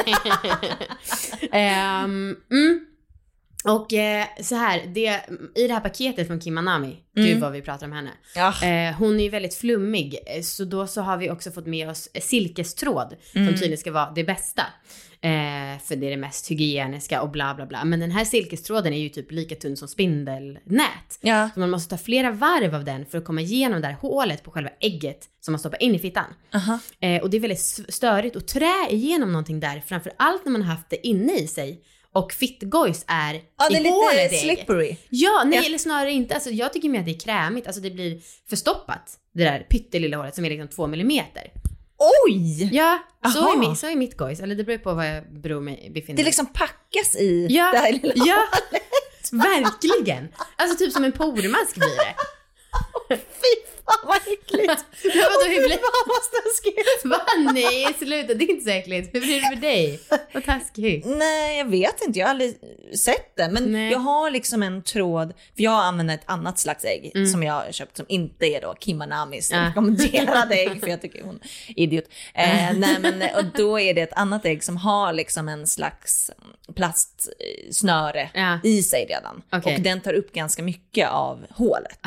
[1.52, 2.86] Ehm, mm.
[3.64, 5.20] Och eh, så här, det,
[5.54, 7.40] i det här paketet från Kim Anami, gud Mm.
[7.40, 8.10] vad vi pratar om henne.
[8.34, 8.48] Ja.
[8.64, 11.90] Eh, hon är ju väldigt flummig, eh, så då så har vi också fått med
[11.90, 13.48] oss silkestråd Mm.
[13.48, 14.62] som tydligen ska vara det bästa.
[15.20, 17.84] Eh, för det är det mest hygieniska och bla bla bla.
[17.84, 21.18] Men den här silkestråden är ju typ lika tunn som spindelnät.
[21.20, 21.50] Ja.
[21.54, 24.42] Så man måste ta flera varv av den för att komma igenom det här hålet
[24.42, 26.34] på själva ägget som man stoppar in i fittan.
[26.54, 26.78] Aha.
[27.00, 27.60] Eh, och det är väldigt
[27.94, 31.46] störigt att trä igenom någonting där, framför allt när man har haft det inne i
[31.46, 31.80] sig.
[32.14, 34.40] Och fittgojs är Ja, det är hålet lite ägget.
[34.40, 34.96] slippery.
[35.08, 35.64] Ja, nej Ja.
[35.66, 36.34] eller snarare inte.
[36.34, 37.66] Alltså, jag tycker mer att det är krämigt.
[37.66, 39.18] Alltså det blir förstoppat.
[39.34, 41.50] Det där pyttelilla hålet som är liksom två millimeter.
[42.28, 42.68] Oj!
[42.72, 42.98] Ja,
[43.32, 43.52] så Aha.
[43.52, 44.40] är, mi, så är mitt gojs.
[44.40, 47.78] Eller det beror på var jag beror mig, befinner Det liksom packas i Ja, det
[47.78, 48.42] här lilla ja,
[49.32, 50.28] verkligen.
[50.56, 52.14] Alltså typ som en pormask blir det.
[53.16, 54.84] Fy fan vad äckligt!
[55.04, 57.04] Men vadå, hur blir Fan vad snuskigt!
[57.04, 57.52] Va?
[57.52, 58.34] Nej, sluta.
[58.34, 59.14] Det är inte så äckligt.
[59.14, 60.00] Hur blir det för dig?
[60.34, 61.06] Vad taskigt.
[61.06, 62.18] Nej, jag vet inte.
[62.18, 62.56] Jag har aldrig
[62.98, 63.48] sett det.
[63.50, 63.92] Men Nej.
[63.92, 65.32] jag har liksom en tråd.
[65.56, 67.26] För jag använder ett annat slags ägg Mm.
[67.26, 69.58] som jag har köpt som inte är då Kim Anamis Ja.
[69.68, 70.80] rekommenderade ägg.
[70.80, 72.04] För jag tycker hon är idiot.
[72.34, 76.30] Eh, nej, men och då är det ett annat ägg som har liksom en slags
[76.76, 78.58] plastsnöre Ja.
[78.64, 79.42] i sig redan.
[79.52, 79.74] Okej.
[79.76, 81.98] Och den tar upp ganska mycket av hålet.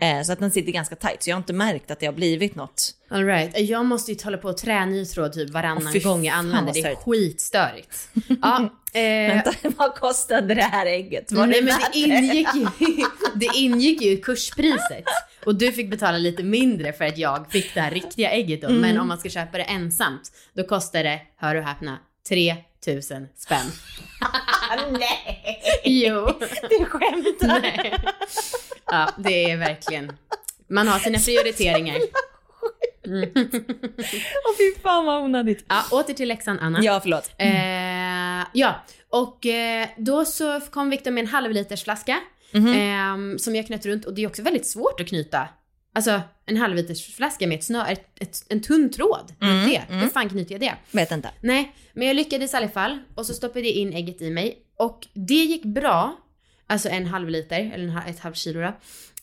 [0.00, 1.22] Eh, så att den sitter ganska tight.
[1.22, 2.94] Så jag har inte märkt att det har blivit något.
[3.08, 3.60] All right.
[3.68, 6.72] Jag måste ju hålla på och trä ny tråd typ varannan fy gång jag använder.
[6.72, 7.02] Det är störigt.
[7.02, 8.08] skitstörigt.
[8.42, 8.58] Ja,
[8.92, 11.32] eh, Vänta, vad kostade det här ägget?
[11.32, 12.66] Var nej, det men det ingick, ju,
[13.34, 15.04] det ingick ju i kurspriset.
[15.46, 18.68] Och du fick betala lite mindre för att jag fick det här riktiga ägget då.
[18.68, 18.80] Mm.
[18.80, 23.66] Men om man ska köpa det ensamt, då kostar det, hör och häpna, 3000 spänn.
[24.90, 25.62] Nej!
[25.84, 26.32] Jo.
[26.70, 27.60] Du skämtar.
[27.60, 27.94] Nej.
[28.86, 30.12] Ja, det är verkligen.
[30.72, 31.96] Man har sina prioriteringar.
[34.46, 35.64] Åh fy fan vad onödigt.
[35.68, 36.78] Ja, åter till läxan Anna.
[36.82, 37.30] Ja förlåt.
[37.38, 38.74] Eh, ja,
[39.10, 42.20] och eh, då så kom Viktor med en halv liters flaska
[42.54, 42.68] Mhm.
[42.68, 45.48] eh, som jag knöt runt och det är också väldigt svårt att knyta.
[45.94, 49.32] Alltså en halv liters flaska med ett snö, ett, ett, en tunn tråd.
[49.42, 49.76] Mm, det.
[49.76, 50.00] mm.
[50.00, 50.74] Hur fan knyter jag det?
[50.90, 51.30] Vet inte.
[51.40, 54.58] Nej, men jag lyckades i alla fall och så stoppade jag in ägget i mig
[54.78, 56.16] och det gick bra,
[56.72, 58.66] alltså en halv liter eller en, ett halvt kilo då,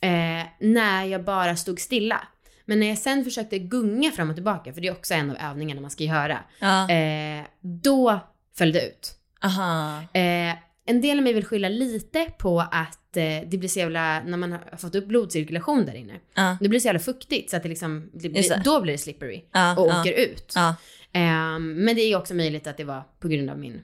[0.07, 2.21] eh, när jag bara stod stilla.
[2.65, 5.37] Men när jag sen försökte gunga fram och tillbaka, för det är också en av
[5.51, 6.89] övningarna man ska göra, Ja.
[6.91, 8.19] eh, då
[8.57, 9.11] föll det ut.
[10.13, 14.23] Eh, en del av mig vill skylla lite på att eh, det blir så jävla,
[14.23, 16.57] när man har fått upp blodcirkulation där inne, Ja.
[16.61, 19.43] det blir så jävla fuktigt så att det liksom, det blir, då blir det slippery
[19.51, 20.53] Ja, och åker ut.
[21.11, 23.81] Ehm, men det är också möjligt att det var på grund av min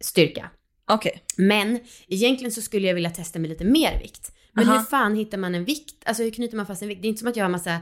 [0.00, 0.50] styrka.
[0.90, 1.22] Okej.
[1.36, 4.32] Men egentligen så skulle jag vilja testa med lite mer vikt.
[4.52, 4.78] Men Aha.
[4.78, 6.02] hur fan hittar man en vikt?
[6.04, 7.02] Alltså hur knyter man fast en vikt?
[7.02, 7.80] Det är inte som att jag har massa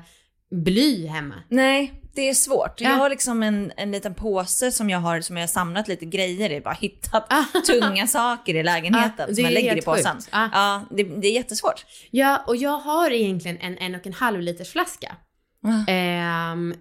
[0.65, 1.35] bly hemma.
[1.49, 2.81] Nej, det är svårt.
[2.81, 2.91] Ja.
[2.91, 6.05] Jag har liksom en, en liten påse som jag har som jag har samlat lite
[6.07, 6.61] grejer i.
[6.61, 7.45] Bara hittat Ah.
[7.67, 10.17] tunga saker i lägenheten Ah, det som jag är lägger i påsen.
[10.17, 10.29] sjukt.
[10.33, 10.49] Ah.
[10.53, 11.87] Ja, det, det är jättesvårt.
[12.11, 15.17] Ja, och jag har egentligen en en och en halv liters flaska.
[15.65, 15.91] Ah.
[15.93, 16.75] Ehm,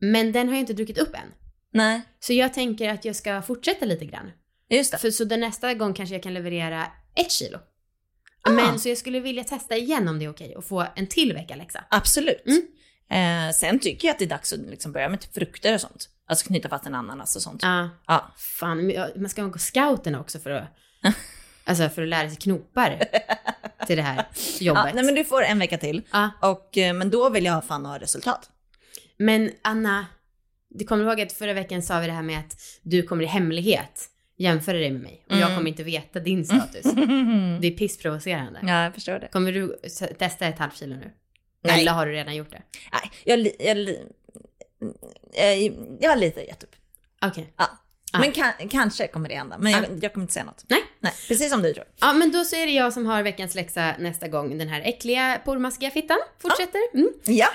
[0.00, 1.32] men den har jag inte druckit upp än.
[1.72, 4.30] Nej, Så jag tänker att jag ska fortsätta lite grann.
[4.76, 4.98] Just det.
[4.98, 7.58] För så den nästa gång kanske jag kan leverera ett kilo.
[8.44, 8.50] Ah.
[8.50, 11.32] Men så jag skulle vilja testa igen om det är okej och få en till
[11.32, 11.84] vecka läxa.
[11.90, 12.42] Absolut.
[12.46, 12.62] Mm.
[13.48, 15.80] Eh, sen tycker jag att det är dags att liksom börja med typ frukter och
[15.80, 16.08] sånt.
[16.26, 17.62] Alltså knyta fast en ananas och sånt.
[17.62, 18.32] Ja, Ja.
[18.38, 20.64] fan, men jag- man ska gå scouten också för att,
[21.64, 23.02] alltså för att lära sig knopar
[23.86, 24.26] till det här
[24.60, 24.94] jobbet.
[24.94, 26.02] Nej, men du får en vecka till.
[26.12, 26.30] Ja.
[26.42, 28.50] Och, eh, men då vill jag fan ha resultat.
[29.16, 30.06] Men Anna,
[30.70, 33.26] du kommer ihåg att förra veckan sa vi det här med att du kommer i
[33.26, 34.08] hemlighet
[34.42, 35.56] jämföra dig med mig och jag Mm.
[35.56, 36.82] kommer inte veta din status.
[37.60, 38.60] Det är pissprovocerande.
[38.62, 39.28] Ja, jag förstår det.
[39.28, 39.76] Kommer du
[40.18, 41.10] testa ett halvt kilo nu?
[41.64, 41.80] Nej.
[41.80, 42.62] Eller har du redan gjort det?
[42.92, 44.06] Nej, jag, li- jag, li-
[45.32, 45.58] jag,
[46.00, 46.76] jag har lite gett upp.
[47.22, 47.52] Okej.
[47.56, 47.64] Ja.
[48.14, 48.18] Ah.
[48.18, 49.58] Men kan, kanske kommer det hända.
[49.58, 50.64] Men jag, jag kommer inte säga något.
[50.68, 50.80] Nej.
[51.00, 51.86] Nej, precis som du tror.
[52.00, 54.58] Ja, men då så är det jag som har veckans läxa nästa gång.
[54.58, 56.80] Den här äckliga pormaskiga fittan fortsätter.
[56.94, 57.08] Mm.
[57.24, 57.48] Ja.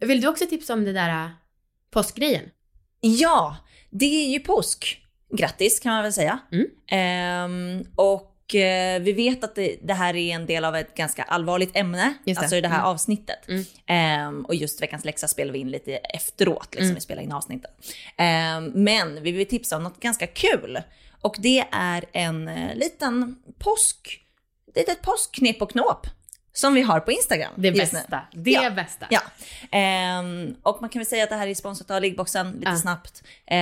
[0.06, 1.30] Vill du också tipsa om det där äh,
[1.90, 2.44] påskgrejen?
[3.00, 3.56] Ja,
[3.90, 5.04] det är ju påsk.
[5.30, 6.38] Grattis kan man väl säga.
[6.52, 6.66] Mm.
[6.90, 11.22] Ehm, och eh, vi vet att det, det här är en del av ett ganska
[11.22, 12.88] allvarligt ämne, alltså i det här Mm.
[12.90, 13.48] avsnittet.
[13.48, 13.64] Mm.
[13.86, 16.94] Ehm, och just veckans läxa spelar vi in lite efteråt, liksom Mm.
[16.94, 17.70] vi spelar in avsnittet.
[18.16, 20.82] Ehm, men vi vill tipsa om något ganska kul.
[21.20, 24.20] Och det är en eh, liten påsk,
[24.74, 26.06] det är ett påskknep och knåp
[26.52, 27.52] som vi har på Instagram.
[27.56, 28.20] Det bästa.
[28.32, 28.70] Det Ja.
[28.70, 29.06] bästa.
[29.10, 29.20] Ja,
[29.70, 32.76] ehm, och man kan väl säga att det här är sponsrat av Liggboxen lite Ja.
[32.76, 33.56] snabbt eh,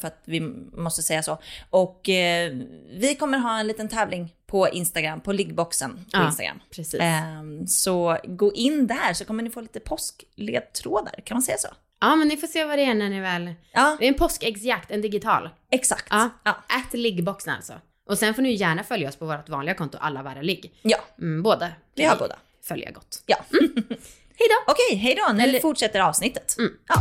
[0.00, 0.40] för att vi
[0.72, 1.38] måste säga så.
[1.70, 2.52] Och eh,
[2.90, 6.60] vi kommer ha en liten tävling på Instagram, på Liggboxen på Ja, Instagram.
[6.70, 7.00] Precis.
[7.00, 11.68] Ehm, så gå in där så kommer ni få lite påskledtrådar, kan man säga så?
[12.00, 13.54] Ja, men ni får se vad det är när ni väl...
[13.72, 15.48] Ja, Det är en påskäggsjakt, en digital.
[15.70, 16.06] exakt.
[16.10, 16.30] Ja.
[16.44, 16.50] Ja.
[16.78, 17.72] Ät liggboxen alltså.
[18.08, 20.72] Och sen får ni gärna följa oss på vårt vanliga konto, alla värda ligg.
[20.82, 21.68] ja, Mm, båda.
[21.94, 22.36] vi har båda.
[22.64, 23.22] Följa gott.
[23.26, 23.36] Ja.
[24.38, 24.72] Hej då!
[24.72, 25.32] Okej, hej då.
[25.32, 26.54] Nu Eller- fortsätter avsnittet.
[26.58, 26.72] Mm.
[26.88, 26.94] Ja.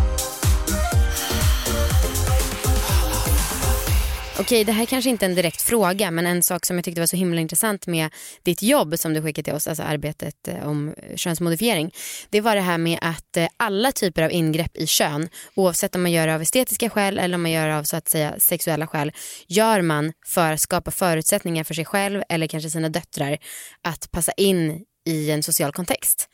[4.42, 7.02] Okej, det här kanske inte är en direkt fråga, men en sak som jag tyckte
[7.02, 8.10] var så himla intressant med
[8.44, 11.92] ditt jobb som du skickade till oss, alltså arbetet eh, om könsmodifiering,
[12.30, 16.02] det var det här med att eh, alla typer av ingrepp i kön, oavsett om
[16.02, 18.40] man gör det av estetiska skäl eller om man gör det av så att säga
[18.40, 19.12] sexuella skäl,
[19.48, 23.38] gör man för att skapa förutsättningar för sig själv eller kanske sina döttrar
[23.82, 26.30] att passa in i en social kontext.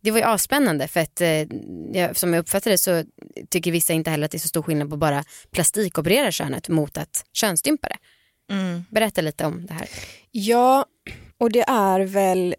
[0.00, 3.04] Det var ju avspännande för att eh, som jag uppfattade det så
[3.48, 6.98] tycker vissa inte heller att det är så stor skillnad på bara plastikoperera könet mot
[6.98, 7.96] att könsstympa det.
[8.54, 8.84] Mm.
[8.90, 9.88] Berätta lite om det här.
[10.30, 10.84] Ja,
[11.38, 12.54] och det är väl...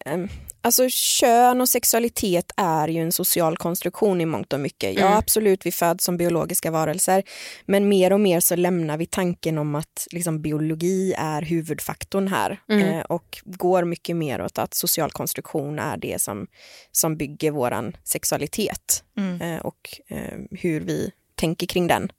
[0.64, 4.94] Alltså kön och sexualitet är ju en social konstruktion i mångt och mycket.
[4.96, 5.18] Ja, Mm.
[5.18, 7.24] absolut, vi föds som biologiska varelser.
[7.66, 12.60] Men mer och mer så lämnar vi tanken om att liksom, biologi är huvudfaktorn här.
[12.70, 12.88] Mm.
[12.90, 16.48] Eh, och går mycket mer åt att social konstruktion är det som,
[16.92, 19.04] som bygger våran sexualitet.
[19.18, 19.42] Mm.
[19.42, 22.12] eh, och eh, hur vi tänker kring den.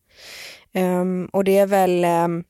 [0.73, 2.45] Ehm, och det är väl ehm,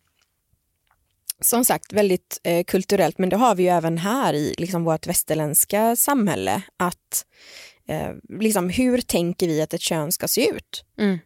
[1.43, 5.07] som sagt väldigt eh, kulturellt, men det har vi ju även här i liksom, vårt
[5.07, 6.63] västerländska samhälle.
[6.77, 7.27] Att
[7.89, 10.85] eh, liksom, hur tänker vi att ett kön ska se ut?
[10.99, 11.19] Mm.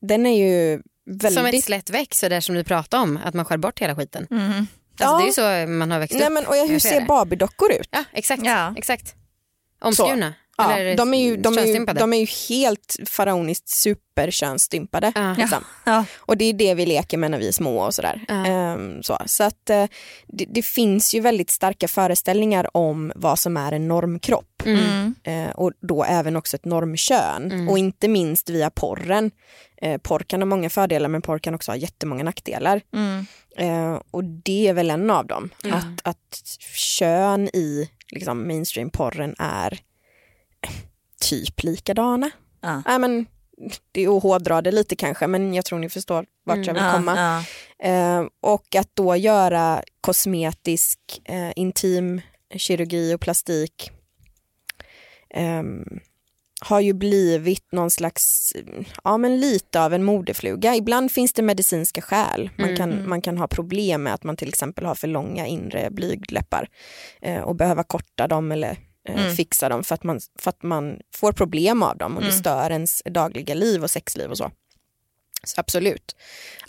[0.00, 1.34] Den är ju väldigt...
[1.34, 3.96] Som ett slätt väck, så där som du pratade om, att man skär bort hela
[3.96, 4.26] skiten.
[4.30, 4.52] Mm.
[4.52, 4.66] Alltså,
[4.98, 5.16] Ja.
[5.18, 6.32] Det är ju så man har växt Nej, upp.
[6.32, 7.06] men, och hur ser.
[7.06, 7.88] Barbiedockor ut?
[7.90, 8.42] Ja, exakt.
[8.44, 8.74] Ja.
[8.76, 9.14] exakt.
[9.80, 10.34] Omskurna.
[10.56, 15.12] Ja, Eller de, är ju, de, är ju, de är ju helt faraoniskt superkönsstympade.
[15.14, 15.34] Ja.
[15.38, 15.64] Liksom.
[15.84, 16.04] Ja.
[16.18, 18.24] Och det är det vi leker med när vi är små och sådär.
[18.28, 18.46] Ja.
[18.46, 19.84] Ehm, så så att, eh,
[20.26, 24.62] det, det finns ju väldigt starka föreställningar om vad som är en normkropp.
[24.64, 25.14] Mm.
[25.24, 27.52] Eh, och då även också ett normkön.
[27.52, 27.68] Mm.
[27.68, 29.30] Och inte minst via porren.
[29.82, 32.80] Eh, porr kan ha många fördelar men porr kan också ha jättemånga nackdelar.
[32.94, 33.26] Mm.
[34.10, 35.50] Och det är väl en av dem.
[35.64, 36.42] Att, att
[36.74, 39.80] kön i liksom, mainstream-porren är
[41.20, 42.30] typ likadana.
[42.60, 42.82] Ja.
[42.86, 43.26] Nej, men,
[43.92, 46.90] det är att hårdra det lite kanske men jag tror ni förstår vart jag vill
[46.92, 47.16] komma.
[47.16, 47.44] ja.
[47.88, 52.20] Eh, och att då göra kosmetisk, eh, intim
[52.56, 53.90] kirurgi och plastik
[55.34, 56.00] ehm,
[56.60, 58.52] har ju blivit någon slags,
[59.04, 60.76] ja men lite av en modefluga.
[60.76, 62.50] Ibland finns det medicinska skäl.
[62.58, 65.90] Man, kan, man kan ha problem med att man till exempel har för långa inre
[65.90, 66.68] blygdläppar
[67.20, 69.36] eh, och behöva korta dem eller eh, Mm.
[69.36, 72.38] fixa dem för att, man, för att man får problem av dem och det Mm.
[72.40, 74.50] stör ens dagliga liv och sexliv och så.
[75.44, 76.16] Så absolut,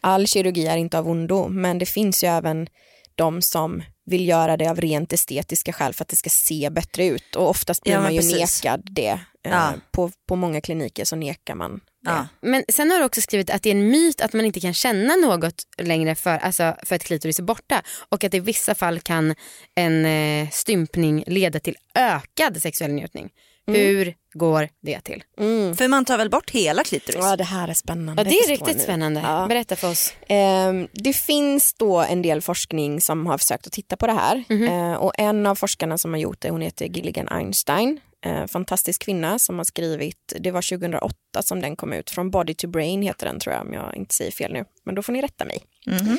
[0.01, 2.67] all kirurgi är inte av ondo men det finns ju även
[3.15, 7.05] de som vill göra det av rent estetiska skäl för att det ska se bättre
[7.05, 8.63] ut och oftast blir Ja, man ju precis.
[8.63, 9.09] nekad det.
[9.09, 9.19] Eh,
[9.51, 9.73] Ja.
[9.91, 11.79] På, på många kliniker så nekar man det.
[12.05, 12.27] Ja.
[12.41, 14.73] Men sen har du också skrivit att det är en myt att man inte kan
[14.73, 18.99] känna något längre för, alltså för att klitoris är borta och att i vissa fall
[18.99, 19.35] kan
[19.75, 23.29] en eh, stympning leda till ökad sexuell njutning.
[23.67, 25.23] Hur går det till?
[25.39, 25.75] Mm.
[25.75, 27.21] För man tar väl bort hela klitoris?
[27.21, 28.21] Ja det här är spännande.
[28.21, 29.21] Ja, det är riktigt spännande.
[29.23, 29.45] Ja.
[29.49, 30.13] Berätta för oss.
[30.27, 34.43] Ehm, det finns då en del forskning som har försökt att titta på det här.
[34.49, 37.99] Eh, och en av forskarna som har gjort det, hon heter Gilligan Einstein.
[38.25, 42.53] Eh, fantastisk kvinna som har skrivit, det var 2008 som den kom ut, från Body
[42.53, 44.65] to Brain heter den tror jag om jag inte säger fel nu.
[44.83, 45.63] Men då får ni rätta mig.
[45.85, 46.17] Mhm.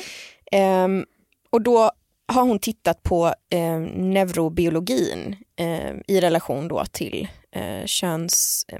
[0.51, 1.05] Ehm,
[1.49, 1.91] och då
[2.27, 8.65] har hon tittat på eh, neurobiologin eh, i relation då till eh, köns...
[8.67, 8.79] Eh,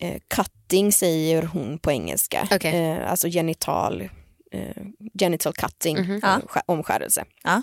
[0.00, 4.00] eh, cutting säger hon på engelska, eh, alltså genital,
[4.52, 4.82] eh,
[5.20, 7.24] genital cutting, eh, sk- omskärelse.
[7.44, 7.62] Ja.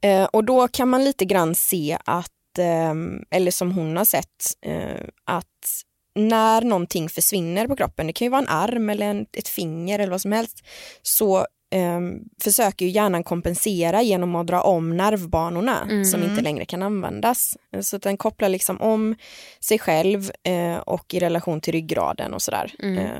[0.00, 2.41] Eh, och då kan man lite grann se att, eh,
[3.30, 5.46] eller som hon har sett, eh, att
[6.14, 9.98] när någonting försvinner på kroppen, det kan ju vara en arm eller en, ett finger
[9.98, 10.66] eller vad som helst,
[11.02, 11.38] så
[11.74, 12.00] eh,
[12.42, 16.04] försöker ju hjärnan kompensera genom att dra om nervbanorna Mm.
[16.04, 17.56] som inte längre kan användas.
[17.80, 19.14] Så att den kopplar liksom om
[19.60, 22.72] sig själv eh, och i relation till ryggraden och sådär.
[22.78, 22.98] Mm.
[22.98, 23.10] Eh,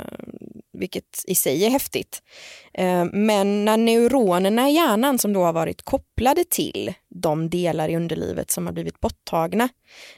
[0.83, 2.23] vilket i sig är häftigt.
[2.75, 7.97] Eh, Men när neuronerna i hjärnan som då har varit kopplade till de delar i
[7.97, 9.69] underlivet som har blivit borttagna,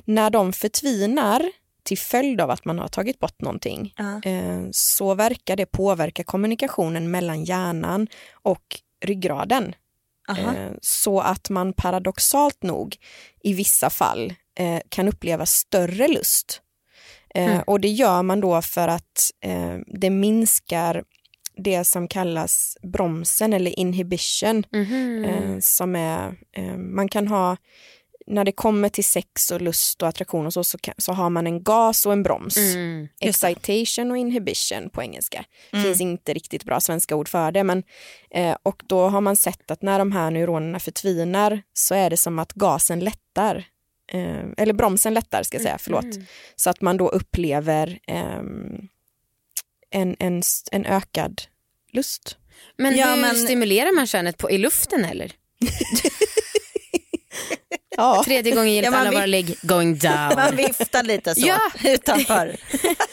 [0.05, 1.51] när de förtvinar
[1.83, 7.11] till följd av att man har tagit bort någonting, eh, så verkar det påverka kommunikationen
[7.11, 9.75] mellan hjärnan och ryggraden.
[10.39, 12.97] Eh, Så att man paradoxalt nog
[13.43, 14.35] i vissa fall
[14.89, 16.61] kan uppleva större lust.
[17.35, 17.63] Eh, Mm.
[17.67, 21.05] Och det gör man då för att eh, det minskar
[21.57, 24.65] det som kallas bromsen eller inhibition.
[24.73, 25.25] Mhm.
[25.25, 27.57] Eh, som är, eh, man kan ha,
[28.27, 31.31] när det kommer till sex och lust och attraktion och så, så, kan, så har
[31.31, 32.57] man en gas och en broms.
[32.57, 33.09] Mm.
[33.21, 35.45] Excitation och inhibition på engelska.
[35.73, 35.85] Mm.
[35.85, 37.65] finns inte riktigt bra svenska ord för det.
[37.65, 37.83] Men,
[38.31, 42.17] eh, och då har man sett att när de här neuronerna förtvinar så är det
[42.17, 43.65] som att gasen lättar.
[44.13, 46.05] Eh, eller bromsen lättar ska jag säga, förlåt.
[46.05, 46.27] Mm.
[46.57, 48.89] Så att man då upplever ehm,
[49.91, 51.43] en, en, en ökad
[51.93, 52.37] lust.
[52.77, 55.33] Men Ja, hur men- stimulerar man könet på, i luften eller?
[57.97, 58.23] Ja.
[58.25, 60.33] Tredje gången gillt Ja, man alla vill- våra ligg going down.
[60.37, 61.59] Man viftar lite så Ja.
[61.85, 62.57] utanför.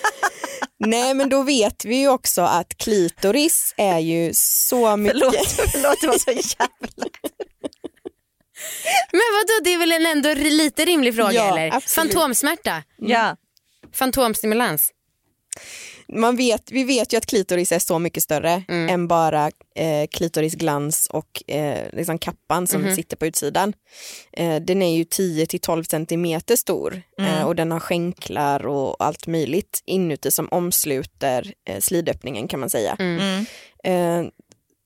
[0.86, 5.20] Nej men då vet vi ju också att klitoris är ju så mycket...
[5.20, 7.10] Förlåt, förlåt det var så jävla...
[9.12, 11.68] Men vadå, det är väl en ändå lite rimlig fråga Ja, eller?
[11.76, 12.14] absolut.
[12.14, 13.36] Fantomsmärta, Ja.
[13.94, 14.92] fantomstimulans.
[16.14, 18.90] Man vet, vi vet ju att klitoris är så mycket större Mm.
[18.90, 22.96] än bara eh, klitorisglans och eh, liksom kappan som Mhm.
[22.96, 23.74] sitter på utsidan.
[24.34, 27.32] Eh, den är ju 10-12 centimeter stor Mm.
[27.38, 32.70] eh, och den har skänklar och allt möjligt inuti som omsluter eh, slidöppningen kan man
[32.70, 32.98] säga.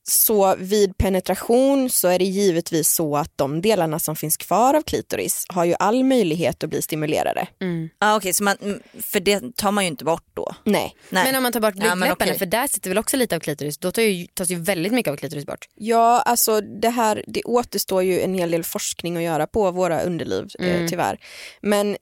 [0.06, 4.74] Eh, så vid penetration så är det givetvis så att de delarna som finns kvar
[4.74, 7.46] av klitoris har ju all möjlighet att bli stimulerade.
[7.60, 7.88] Mm.
[7.98, 10.54] Ah, Okej, så man, mm, för det tar man ju inte bort då.
[10.64, 10.96] Nej.
[11.10, 11.24] Nej.
[11.24, 12.38] Men om man tar bort Ja, blygdläpparna, okej.
[12.38, 15.12] för där sitter väl också lite av klitoris, då tar ju, tas ju väldigt mycket
[15.12, 15.68] av klitoris bort.
[15.74, 20.02] Ja, alltså det här, det återstår ju en hel del forskning att göra på våra
[20.02, 20.70] underliv Mm.
[20.84, 21.18] eh, tyvärr.
[21.60, 21.96] Men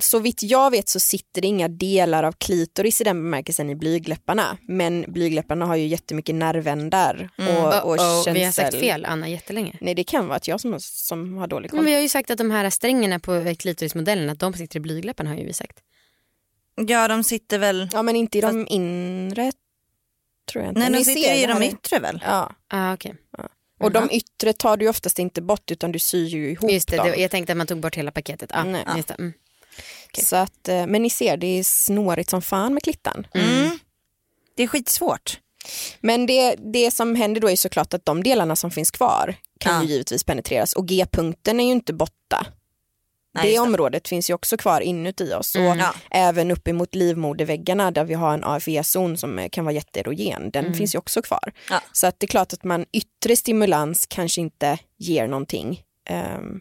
[0.00, 3.74] så vitt jag vet så sitter det inga delar av klitoris i den bemärkelsen i
[3.74, 4.58] blygdläpparna.
[4.68, 8.34] Men blygdläpparna har ju jättemycket nervändar och, och Uh-oh, Mm.
[8.34, 8.80] vi har sagt känsel.
[8.80, 9.76] fel Anna jättelänge.
[9.80, 11.86] Nej det kan vara att jag som, har- som har dålig Men koll.
[11.86, 15.30] vi har ju sagt att de här strängerna på klitorismodellen, att de sitter i blygdläpparna
[15.30, 15.78] har ju vi sagt.
[16.88, 17.88] Ja, de sitter väl...
[17.92, 19.52] Ja men inte i de inre
[20.52, 20.80] tror jag inte.
[20.80, 22.20] Nej, de ser, sitter i de yttre väl?
[22.26, 23.12] Ja, Ah, okay.
[23.80, 26.96] och de yttre tar du oftast inte bort utan du syr ju ihop Just det,
[26.96, 27.06] dem.
[27.06, 28.50] det, jag tänkte att man tog bort hela paketet.
[28.54, 28.84] Ah, Nej.
[28.96, 29.14] just det.
[29.18, 29.32] Mm.
[30.12, 30.24] Okej.
[30.24, 33.26] Så att, eh, men ni ser, det är snårigt som fan med klittan.
[33.34, 33.78] Mm.
[34.56, 35.38] Det är skitsvårt.
[36.00, 39.74] Men det, det som händer då är såklart att de delarna som finns kvar kan
[39.74, 39.82] Ja.
[39.82, 42.46] ju givetvis penetreras och G-punkten är ju inte borta.
[43.34, 45.78] Nej, det området finns ju också kvar inuti oss och Mm.
[45.78, 45.94] Ja.
[46.10, 50.94] även uppemot livmoderväggarna där vi har en AFE-zon som eh, kan vara jätteerogen, den finns
[50.94, 51.52] ju också kvar.
[51.70, 51.80] Ja.
[51.92, 56.60] Så att det är klart att man yttre stimulans kanske inte ger någonting ehm,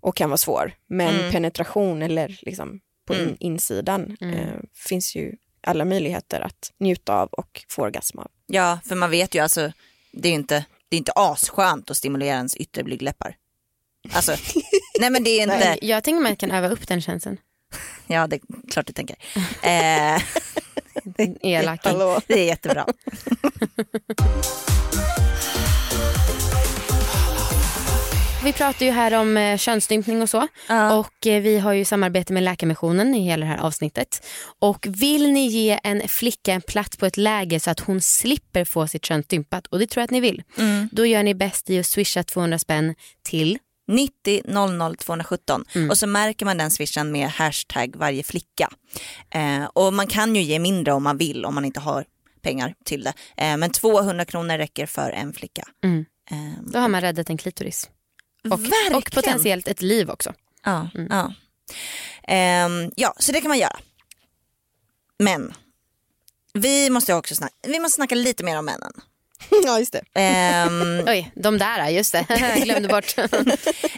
[0.00, 0.72] och kan vara svår.
[0.88, 1.32] Men Mm.
[1.32, 3.36] penetration eller liksom på in, Mm.
[3.40, 4.34] insidan Mm.
[4.38, 8.30] eh, finns ju alla möjligheter att njuta av och få orgasm av.
[8.46, 9.72] Ja, för man vet ju alltså,
[10.12, 13.36] det är ju inte, det är inte asskönt att stimulera ens yttre blygdläppar.
[14.12, 14.32] Alltså,
[15.00, 17.36] nej men det är inte, Jag tänker man kan öva upp den känslan.
[18.06, 18.40] ja det är
[18.70, 19.16] klart du tänker.
[19.62, 20.22] Eh.
[21.82, 22.20] Hallå.
[22.26, 22.86] det är jättebra.
[28.44, 30.48] Vi pratar ju här om eh, könsstympning och så.
[30.68, 30.94] Ja.
[30.98, 34.26] Och eh, vi har ju samarbete med Läkarmissionen i hela det här avsnittet.
[34.58, 38.64] Och vill ni ge en flicka en plats på ett läger så att hon slipper
[38.64, 40.88] få sitt kön stympat, och det tror jag att ni vill, Mm.
[40.92, 43.58] då gör ni bäst i att swisha 200 spänn till
[43.88, 48.68] 90 00 217 och så märker man den swishen med hashtag varje flicka.
[49.30, 52.04] Eh, och man kan ju ge mindre om man vill om man inte har
[52.42, 53.12] pengar till det.
[53.36, 55.62] Eh, men 200 kronor räcker för en flicka.
[55.84, 56.04] Mm.
[56.30, 56.36] Eh,
[56.72, 57.90] Då har man räddat en klitoris.
[58.52, 58.94] Och, Verkligen.
[58.94, 60.34] och potentiellt ett liv också.
[60.64, 61.32] Ja, ja.
[62.28, 63.78] Ehm, ja, så det kan man göra.
[65.18, 65.54] Men
[66.54, 68.92] vi måste också snacka, vi måste snacka lite mer om männen.
[69.64, 70.02] ja, just det.
[70.14, 72.26] Ehm, Oj, de där, just det.
[72.64, 73.18] Glömde bort.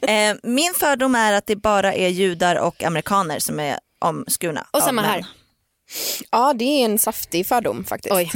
[0.03, 4.67] eh, min fördom är att det bara är judar och amerikaner som är omskurna.
[4.71, 5.11] Och samma män.
[5.11, 5.27] här.
[6.31, 8.15] Ja, det är en saftig fördom faktiskt.
[8.15, 8.31] Oj.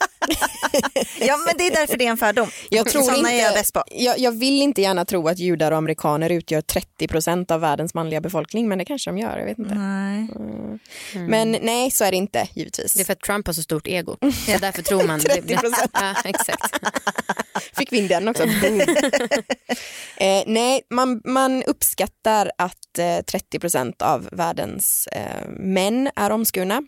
[1.20, 2.48] Ja men det är därför det är en fördom.
[2.70, 3.84] Jag, tror Såna inte, är jag bäst på.
[3.90, 6.60] jag, jag vill inte gärna tro att judar och amerikaner utgör
[7.00, 9.38] 30% av världens manliga befolkning, men det kanske de gör.
[9.38, 9.74] Jag vet inte.
[9.74, 10.28] Nej.
[11.28, 12.92] Men nej, så är det inte givetvis.
[12.94, 14.16] Det är för att Trump har så stort ego.
[14.46, 15.20] Så därför tror man.
[15.20, 15.88] 30%.
[15.92, 16.78] Ja, exakt.
[17.72, 18.42] Fick vi in den också.
[18.62, 18.80] Boom.
[20.16, 26.82] eh, nej, man, man uppskattar att eh, 30% av världens eh, män är omskurna.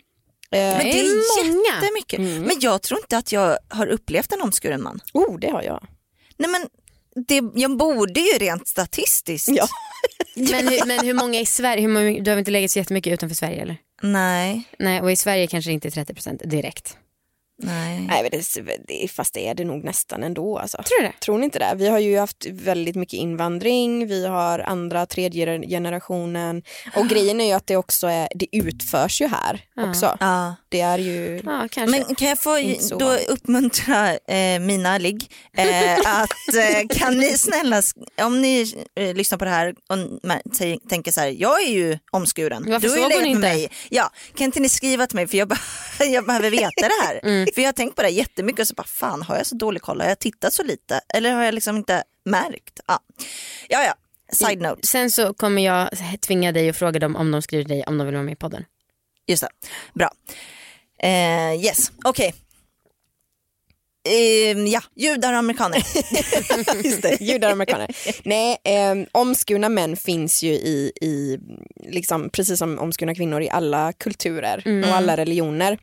[0.51, 1.81] Eh, Men det är många.
[1.81, 2.19] jättemycket.
[2.19, 2.41] Mm.
[2.41, 4.99] Men jag tror inte att jag har upplevt en omskuren man.
[5.13, 5.87] oh, det har jag.
[6.37, 6.67] Nej men
[7.27, 9.49] det, jag borde ju rent statistiskt.
[9.51, 9.67] Ja.
[10.35, 13.13] Men hur, men hur många i Sverige, hur många, du har inte legat så jättemycket
[13.13, 13.77] utanför Sverige eller?
[14.01, 14.63] Nej.
[14.79, 16.97] Nej, och i Sverige kanske det inte är 30% direkt.
[17.63, 17.99] Nej.
[18.07, 18.29] Nej,
[18.87, 20.57] det, fast det är det nog nästan ändå.
[20.57, 20.77] Alltså.
[20.77, 21.13] Tror du det?
[21.19, 21.73] Tror ni inte det?
[21.75, 26.63] Vi har ju haft väldigt mycket invandring, vi har andra, tredje generationen
[26.95, 29.89] och grejen är ju att det också är, det utförs ju här Ja.
[29.89, 30.17] också.
[30.19, 30.55] Ja.
[30.69, 31.85] Det är ju, Ja, kanske.
[32.05, 32.57] Men kan jag få
[32.99, 37.81] då uppmuntra eh, mina ligg eh, att eh, kan ni snälla,
[38.21, 39.97] om ni eh, lyssnar på det här och
[40.89, 43.31] tänker så här, jag är ju omskuren, Varför du har ju såg hon legat med
[43.31, 43.47] inte?
[43.47, 43.69] mig.
[43.89, 45.57] Ja, kan inte ni skriva till mig för jag, be-
[46.05, 47.19] jag behöver veta det här.
[47.23, 47.47] Mm.
[47.55, 49.81] För jag har tänkt på det jättemycket och så bara fan har jag så dålig
[49.81, 52.79] koll, har jag tittat så lite eller har jag liksom inte märkt?
[52.87, 52.99] Ja,
[53.69, 53.93] ja, ja.
[54.31, 55.89] side note, Sen så kommer jag
[56.21, 58.35] tvinga dig och fråga dem om de skriver dig om de vill vara med i
[58.35, 58.65] podden.
[59.27, 59.49] just det,
[59.93, 60.11] bra.
[61.03, 62.35] Eh, yes, okej.
[64.09, 65.77] Ehm, ja, judar och amerikaner.
[66.83, 67.87] Just det, judar och amerikaner.
[68.23, 71.39] Nej, eh, omskurna män finns ju i, i
[71.89, 75.77] liksom, precis som omskurna kvinnor i alla kulturer och alla religioner.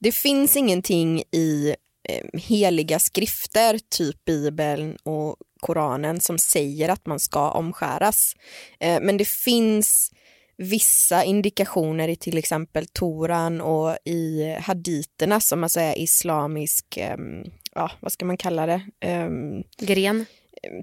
[0.00, 1.74] Det finns ingenting i
[2.08, 8.32] eh, heliga skrifter, typ Bibeln och Koranen, som säger att man ska omskäras.
[8.80, 10.12] Eh, men det finns
[10.56, 17.44] vissa indikationer i till exempel Toran och i haditerna som alltså är islamisk, ehm,
[17.74, 20.26] ja vad ska man kalla det, Ehm, Gren.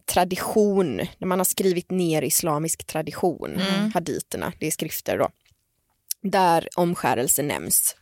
[0.05, 3.61] tradition, när man har skrivit ner islamisk tradition,
[3.93, 5.30] haditerna, det är skrifter då,
[6.22, 7.95] där omskärelse nämns.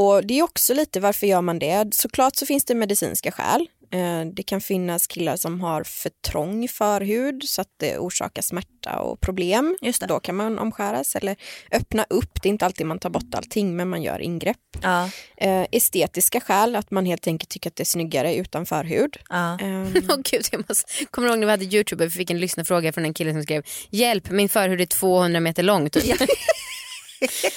[0.00, 1.94] Och det är också lite varför gör man det?
[1.94, 3.68] Såklart så finns det medicinska skäl.
[3.92, 8.98] Eh, Det kan finnas killar som har för trång förhud så att det orsakar smärta
[9.00, 9.76] och problem.
[10.08, 11.36] Då kan man omskäras eller
[11.72, 12.42] öppna upp.
[12.42, 14.56] Det är inte alltid man tar bort allting men man gör ingrepp.
[14.82, 19.16] ja, Eh, Estetiska skäl, att man helt enkelt tycker att det är snyggare utan förhud.
[19.28, 19.58] ja.
[19.60, 21.04] Ehm, Åh gud, jag måste...
[21.10, 23.32] Kommer du ihåg när vi hade Youtube och vi fick en lyssnarfråga från en kille
[23.32, 25.90] som skrev Hjälp, min förhud är 200 meter lång.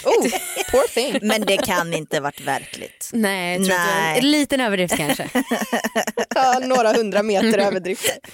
[0.05, 0.22] Oh,
[0.72, 1.20] poor thing.
[1.28, 3.09] Men det kan inte varit verkligt.
[3.14, 3.78] Nej, jag tror.
[3.78, 4.20] Nej.
[4.20, 5.30] En liten överdrift kanske.
[6.36, 8.20] Ja, några hundra meter överdrift.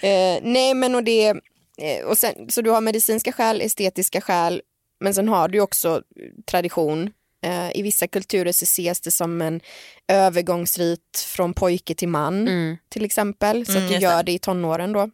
[0.00, 1.26] eh, nej men och det,
[1.78, 4.62] eh, och sen, så du har medicinska skäl, estetiska skäl,
[5.00, 6.02] men sen har du också
[6.50, 7.10] tradition.
[7.44, 9.60] Eh, I vissa kulturer så ses det som en
[10.08, 12.76] övergångsrit från pojke till man Mm.
[12.88, 14.22] till exempel, så Mm, att du gör det.
[14.22, 15.10] det i tonåren då.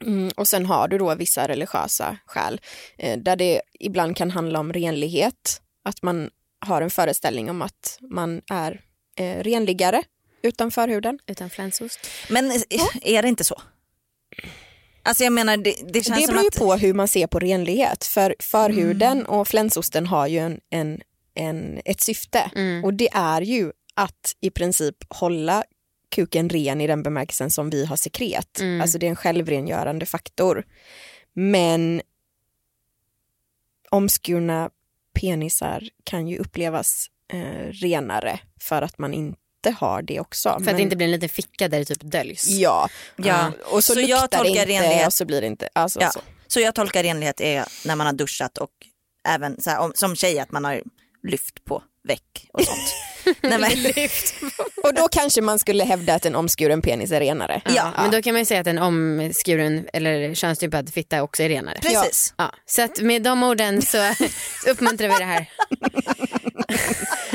[0.00, 2.60] Mm, och sen har du då vissa religiösa skäl
[2.98, 7.98] eh, där det ibland kan handla om renlighet, att man har en föreställning om att
[8.00, 8.80] man är
[9.18, 10.02] eh, renligare
[10.42, 11.18] utan förhuden.
[11.26, 12.06] Utan flänsost.
[12.28, 12.60] Men eh,
[13.02, 13.62] är det inte så?
[15.02, 16.58] Alltså jag menar det, det känns Det som beror ju att...
[16.58, 18.04] på hur man ser på renlighet.
[18.04, 21.00] För förhuden och flänsosten har ju en, en,
[21.34, 22.50] en, ett syfte.
[22.54, 22.84] Mm.
[22.84, 25.64] Och det är ju att i princip hålla
[26.08, 28.60] kuken ren i den bemärkelsen som vi har sekret.
[28.60, 28.80] Mm.
[28.80, 30.64] Alltså det är en självrengörande faktor.
[31.32, 32.02] Men
[33.90, 34.70] omskurna
[35.20, 39.40] penisar kan ju upplevas eh, renare för att man inte
[39.78, 40.60] har det också.
[40.64, 42.46] För att det inte blir en liten ficka där det typ döljs.
[42.48, 43.52] Ja, Ja.
[43.64, 45.68] och så, Så luktar jag det tolkar inte renlighet- och så blir det inte.
[45.72, 46.10] Alltså, Ja.
[46.10, 46.20] så.
[46.46, 48.70] Så jag tolkar renlighet är när man har duschat och
[49.28, 50.82] även så här, om, som tjej att man har
[51.22, 52.78] lyft på väck och sånt.
[53.40, 53.70] Nej, men,
[54.82, 57.62] Och då kanske man skulle hävda att en omskuren penis är renare.
[57.64, 57.92] Ja.
[57.96, 61.78] Men då kan man ju säga att en omskuren eller könsstympad fitta också är renare.
[61.82, 62.34] precis.
[62.36, 63.98] Ja, så att med de orden så
[64.70, 65.46] uppmuntrar vi det här.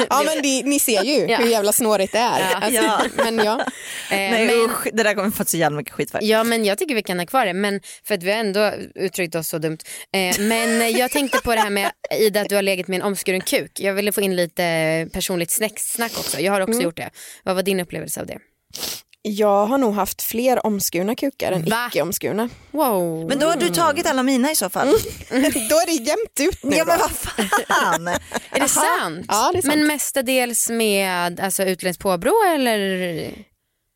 [0.09, 1.37] Ja men det, ni ser ju Ja.
[1.37, 2.39] hur jävla snårigt det är.
[2.39, 2.55] Ja.
[2.57, 3.01] Alltså, Ja.
[3.17, 3.59] Men ja.
[3.61, 6.19] Eh, Nej, men, usch, det där kommer få så jävla mycket skit för.
[6.23, 8.71] ja men jag tycker vi kan ha kvar det men för att vi har ändå
[8.95, 9.77] uttryckt oss så dumt.
[10.13, 13.05] Eh, men jag tänkte på det här med Ida att du har legat med en
[13.05, 13.71] omskuren kuk.
[13.79, 16.39] Jag ville få in lite personligt snack, snack också.
[16.39, 17.09] Jag har också gjort det.
[17.43, 18.39] Vad var din upplevelse av det?
[19.23, 21.87] Jag har nog haft fler omskurna kukar än Va?
[21.91, 22.49] icke-omskurna.
[22.71, 23.27] Wow.
[23.29, 24.87] Men då har du tagit alla mina i så fall.
[25.69, 28.07] Då är det jämnt ut nu Ja men vad fan.
[28.51, 29.25] är det sant?
[29.27, 29.75] Ja, det är sant.
[29.75, 32.83] Men mestadels med alltså, utländskt påbrå eller?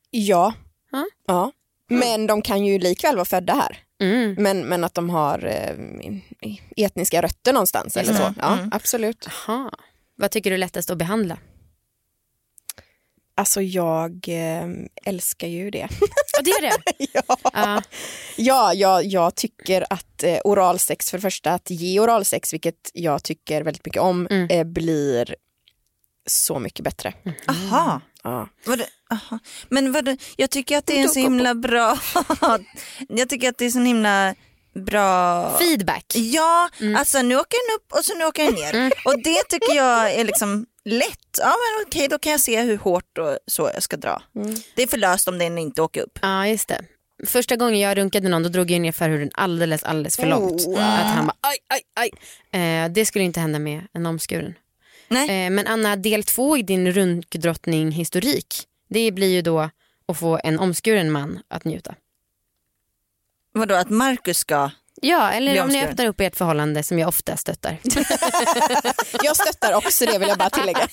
[0.10, 0.54] Ja.
[0.92, 1.06] Ja.
[1.28, 1.52] ja.
[1.90, 3.78] Men de kan ju likväl vara födda här.
[4.02, 4.36] Mm.
[4.38, 8.34] Men, men att de har eh, etniska rötter någonstans eller så.
[8.40, 9.28] Ja, absolut.
[9.28, 9.72] Aha.
[10.18, 11.38] Vad tycker du är lättast att behandla?
[13.38, 14.68] Alltså jag eh,
[15.06, 15.88] älskar ju det.
[16.34, 16.74] Ja det är det.
[17.14, 17.38] ja.
[17.54, 17.82] Ja.
[18.38, 23.24] Ja, jag, jag tycker att eh, oralsex, för det första att ge oralsex, vilket jag
[23.24, 24.48] tycker väldigt mycket om, Mm.
[24.50, 25.36] eh, blir
[26.28, 27.14] så mycket bättre.
[27.48, 28.02] Aha.
[28.24, 28.50] Ja.
[28.66, 29.40] Det, aha.
[29.70, 31.98] Men vad det, jag tycker att det är en så himla bra,
[33.10, 34.36] jag tycker att det är så himla
[34.86, 36.06] bra Feedback.
[36.16, 38.92] Ja, alltså nu åker den upp och så nu åker den ner.
[39.06, 41.38] Och det tycker jag är liksom lätt.
[41.40, 44.22] Ja men okej då kan jag se hur hårt och så jag ska dra.
[44.76, 46.20] Det är för löst om den inte åker upp.
[46.22, 46.86] Ja just det.
[47.26, 50.68] Första gången jag runkade någon då drog jag ner förhuden alldeles alldeles för långt.
[50.68, 51.00] Oh.
[51.00, 51.82] Att han bara aj aj
[52.52, 52.62] aj.
[52.62, 54.54] Eh, det skulle inte hända med en omskuren.
[55.08, 55.46] Nej.
[55.46, 59.70] Eh, men Anna del två i din runkdrottning historik det blir ju då
[60.08, 61.96] att få en omskuren man att njuta.
[63.52, 64.72] Vadå att Marcus ska,
[65.02, 67.78] Ja eller om ni öppnar upp ert förhållande som jag ofta stöttar.
[69.24, 70.88] Jag stöttar också det vill jag bara tillägga.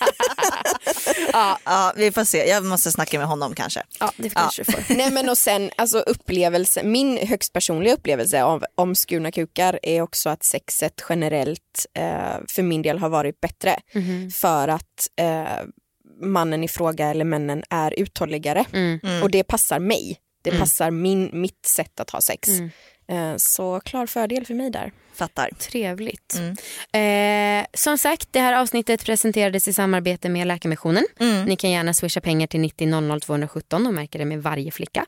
[1.65, 3.83] ja vi får se, jag måste snacka med honom kanske.
[4.01, 4.95] ja det kanske du får.
[4.95, 10.29] Nej men och sen alltså upplevelse, min högst personliga upplevelse av omskurna kukar är också
[10.29, 12.05] att sexet generellt eh,
[12.49, 13.77] för min del har varit bättre.
[14.35, 15.65] För att eh,
[16.23, 19.01] mannen i fråga eller männen är uthålligare Mm.
[19.23, 20.19] och det passar mig.
[20.45, 22.49] Det passar min, mitt sätt att ha sex.
[22.49, 22.67] Eh,
[23.37, 24.93] så klar fördel för mig där.
[25.15, 25.51] Fattar.
[25.59, 26.35] Trevligt.
[26.93, 31.05] Eh, som sagt, det här avsnittet presenterades i samarbete med Läkarmissionen.
[31.47, 35.07] Ni kan gärna swisha pengar till 90 00 217 och märka det med varje flicka.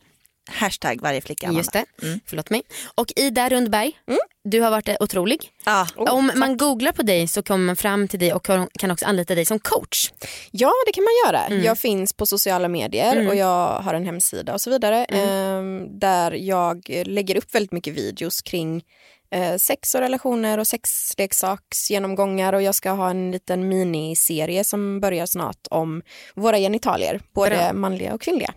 [0.50, 1.46] Hashtag varje flicka.
[1.46, 1.60] Amanda.
[1.60, 1.84] Just det,
[2.26, 2.62] förlåt mig.
[2.94, 3.92] Och Ida Rundberg,
[4.44, 5.50] du har varit otrolig.
[5.64, 5.86] Ja.
[5.96, 8.46] Om man googlar på dig så kommer man fram till dig och
[8.78, 10.12] kan också anlita dig som coach.
[10.50, 11.62] Ja det kan man göra.
[11.62, 15.04] Jag finns på sociala medier och jag har en hemsida och så vidare.
[15.04, 18.82] ehm, där jag lägger upp väldigt mycket videos kring
[19.30, 25.26] eh, sex och relationer och sexleksaksgenomgångar och jag ska ha en liten miniserie som börjar
[25.26, 26.02] snart om
[26.34, 27.72] våra genitalier, både Bra.
[27.72, 28.54] manliga och kvinnliga.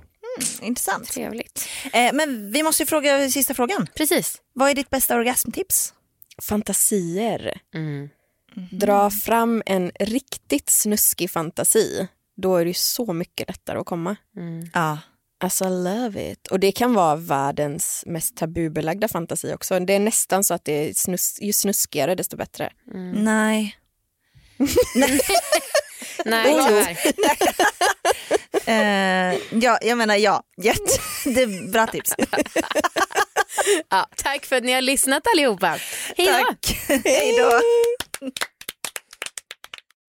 [0.62, 1.08] Intressant.
[1.08, 1.68] Trevligt.
[1.94, 3.88] Eh, men vi måste ju fråga sista frågan.
[3.96, 4.42] Precis.
[4.54, 5.94] Vad är ditt bästa orgasmtips?
[6.42, 7.62] Fantasier.
[7.76, 8.10] Mm.
[8.72, 12.08] Dra fram en riktigt snuskig fantasi.
[12.42, 14.16] Då är det ju så mycket lättare att komma.
[14.74, 14.98] Ja.
[15.40, 16.48] Alltså I love it.
[16.48, 19.80] Och det kan vara världens mest tabubelagda fantasi också.
[19.80, 22.74] Det är nästan så att det är snus, ju snuskigare desto bättre.
[23.14, 23.78] Nej.
[26.26, 26.68] Nej, Oh.
[26.68, 26.98] tyvärr.
[28.66, 30.42] Eh, ja, jag menar ja.
[30.62, 31.00] Jätte.
[31.26, 32.14] Det är bra tips.
[33.90, 35.78] Ja, tack för att ni har lyssnat allihopa.
[36.18, 36.34] Hej då!
[36.34, 36.78] Tack.
[37.06, 37.62] Hej då.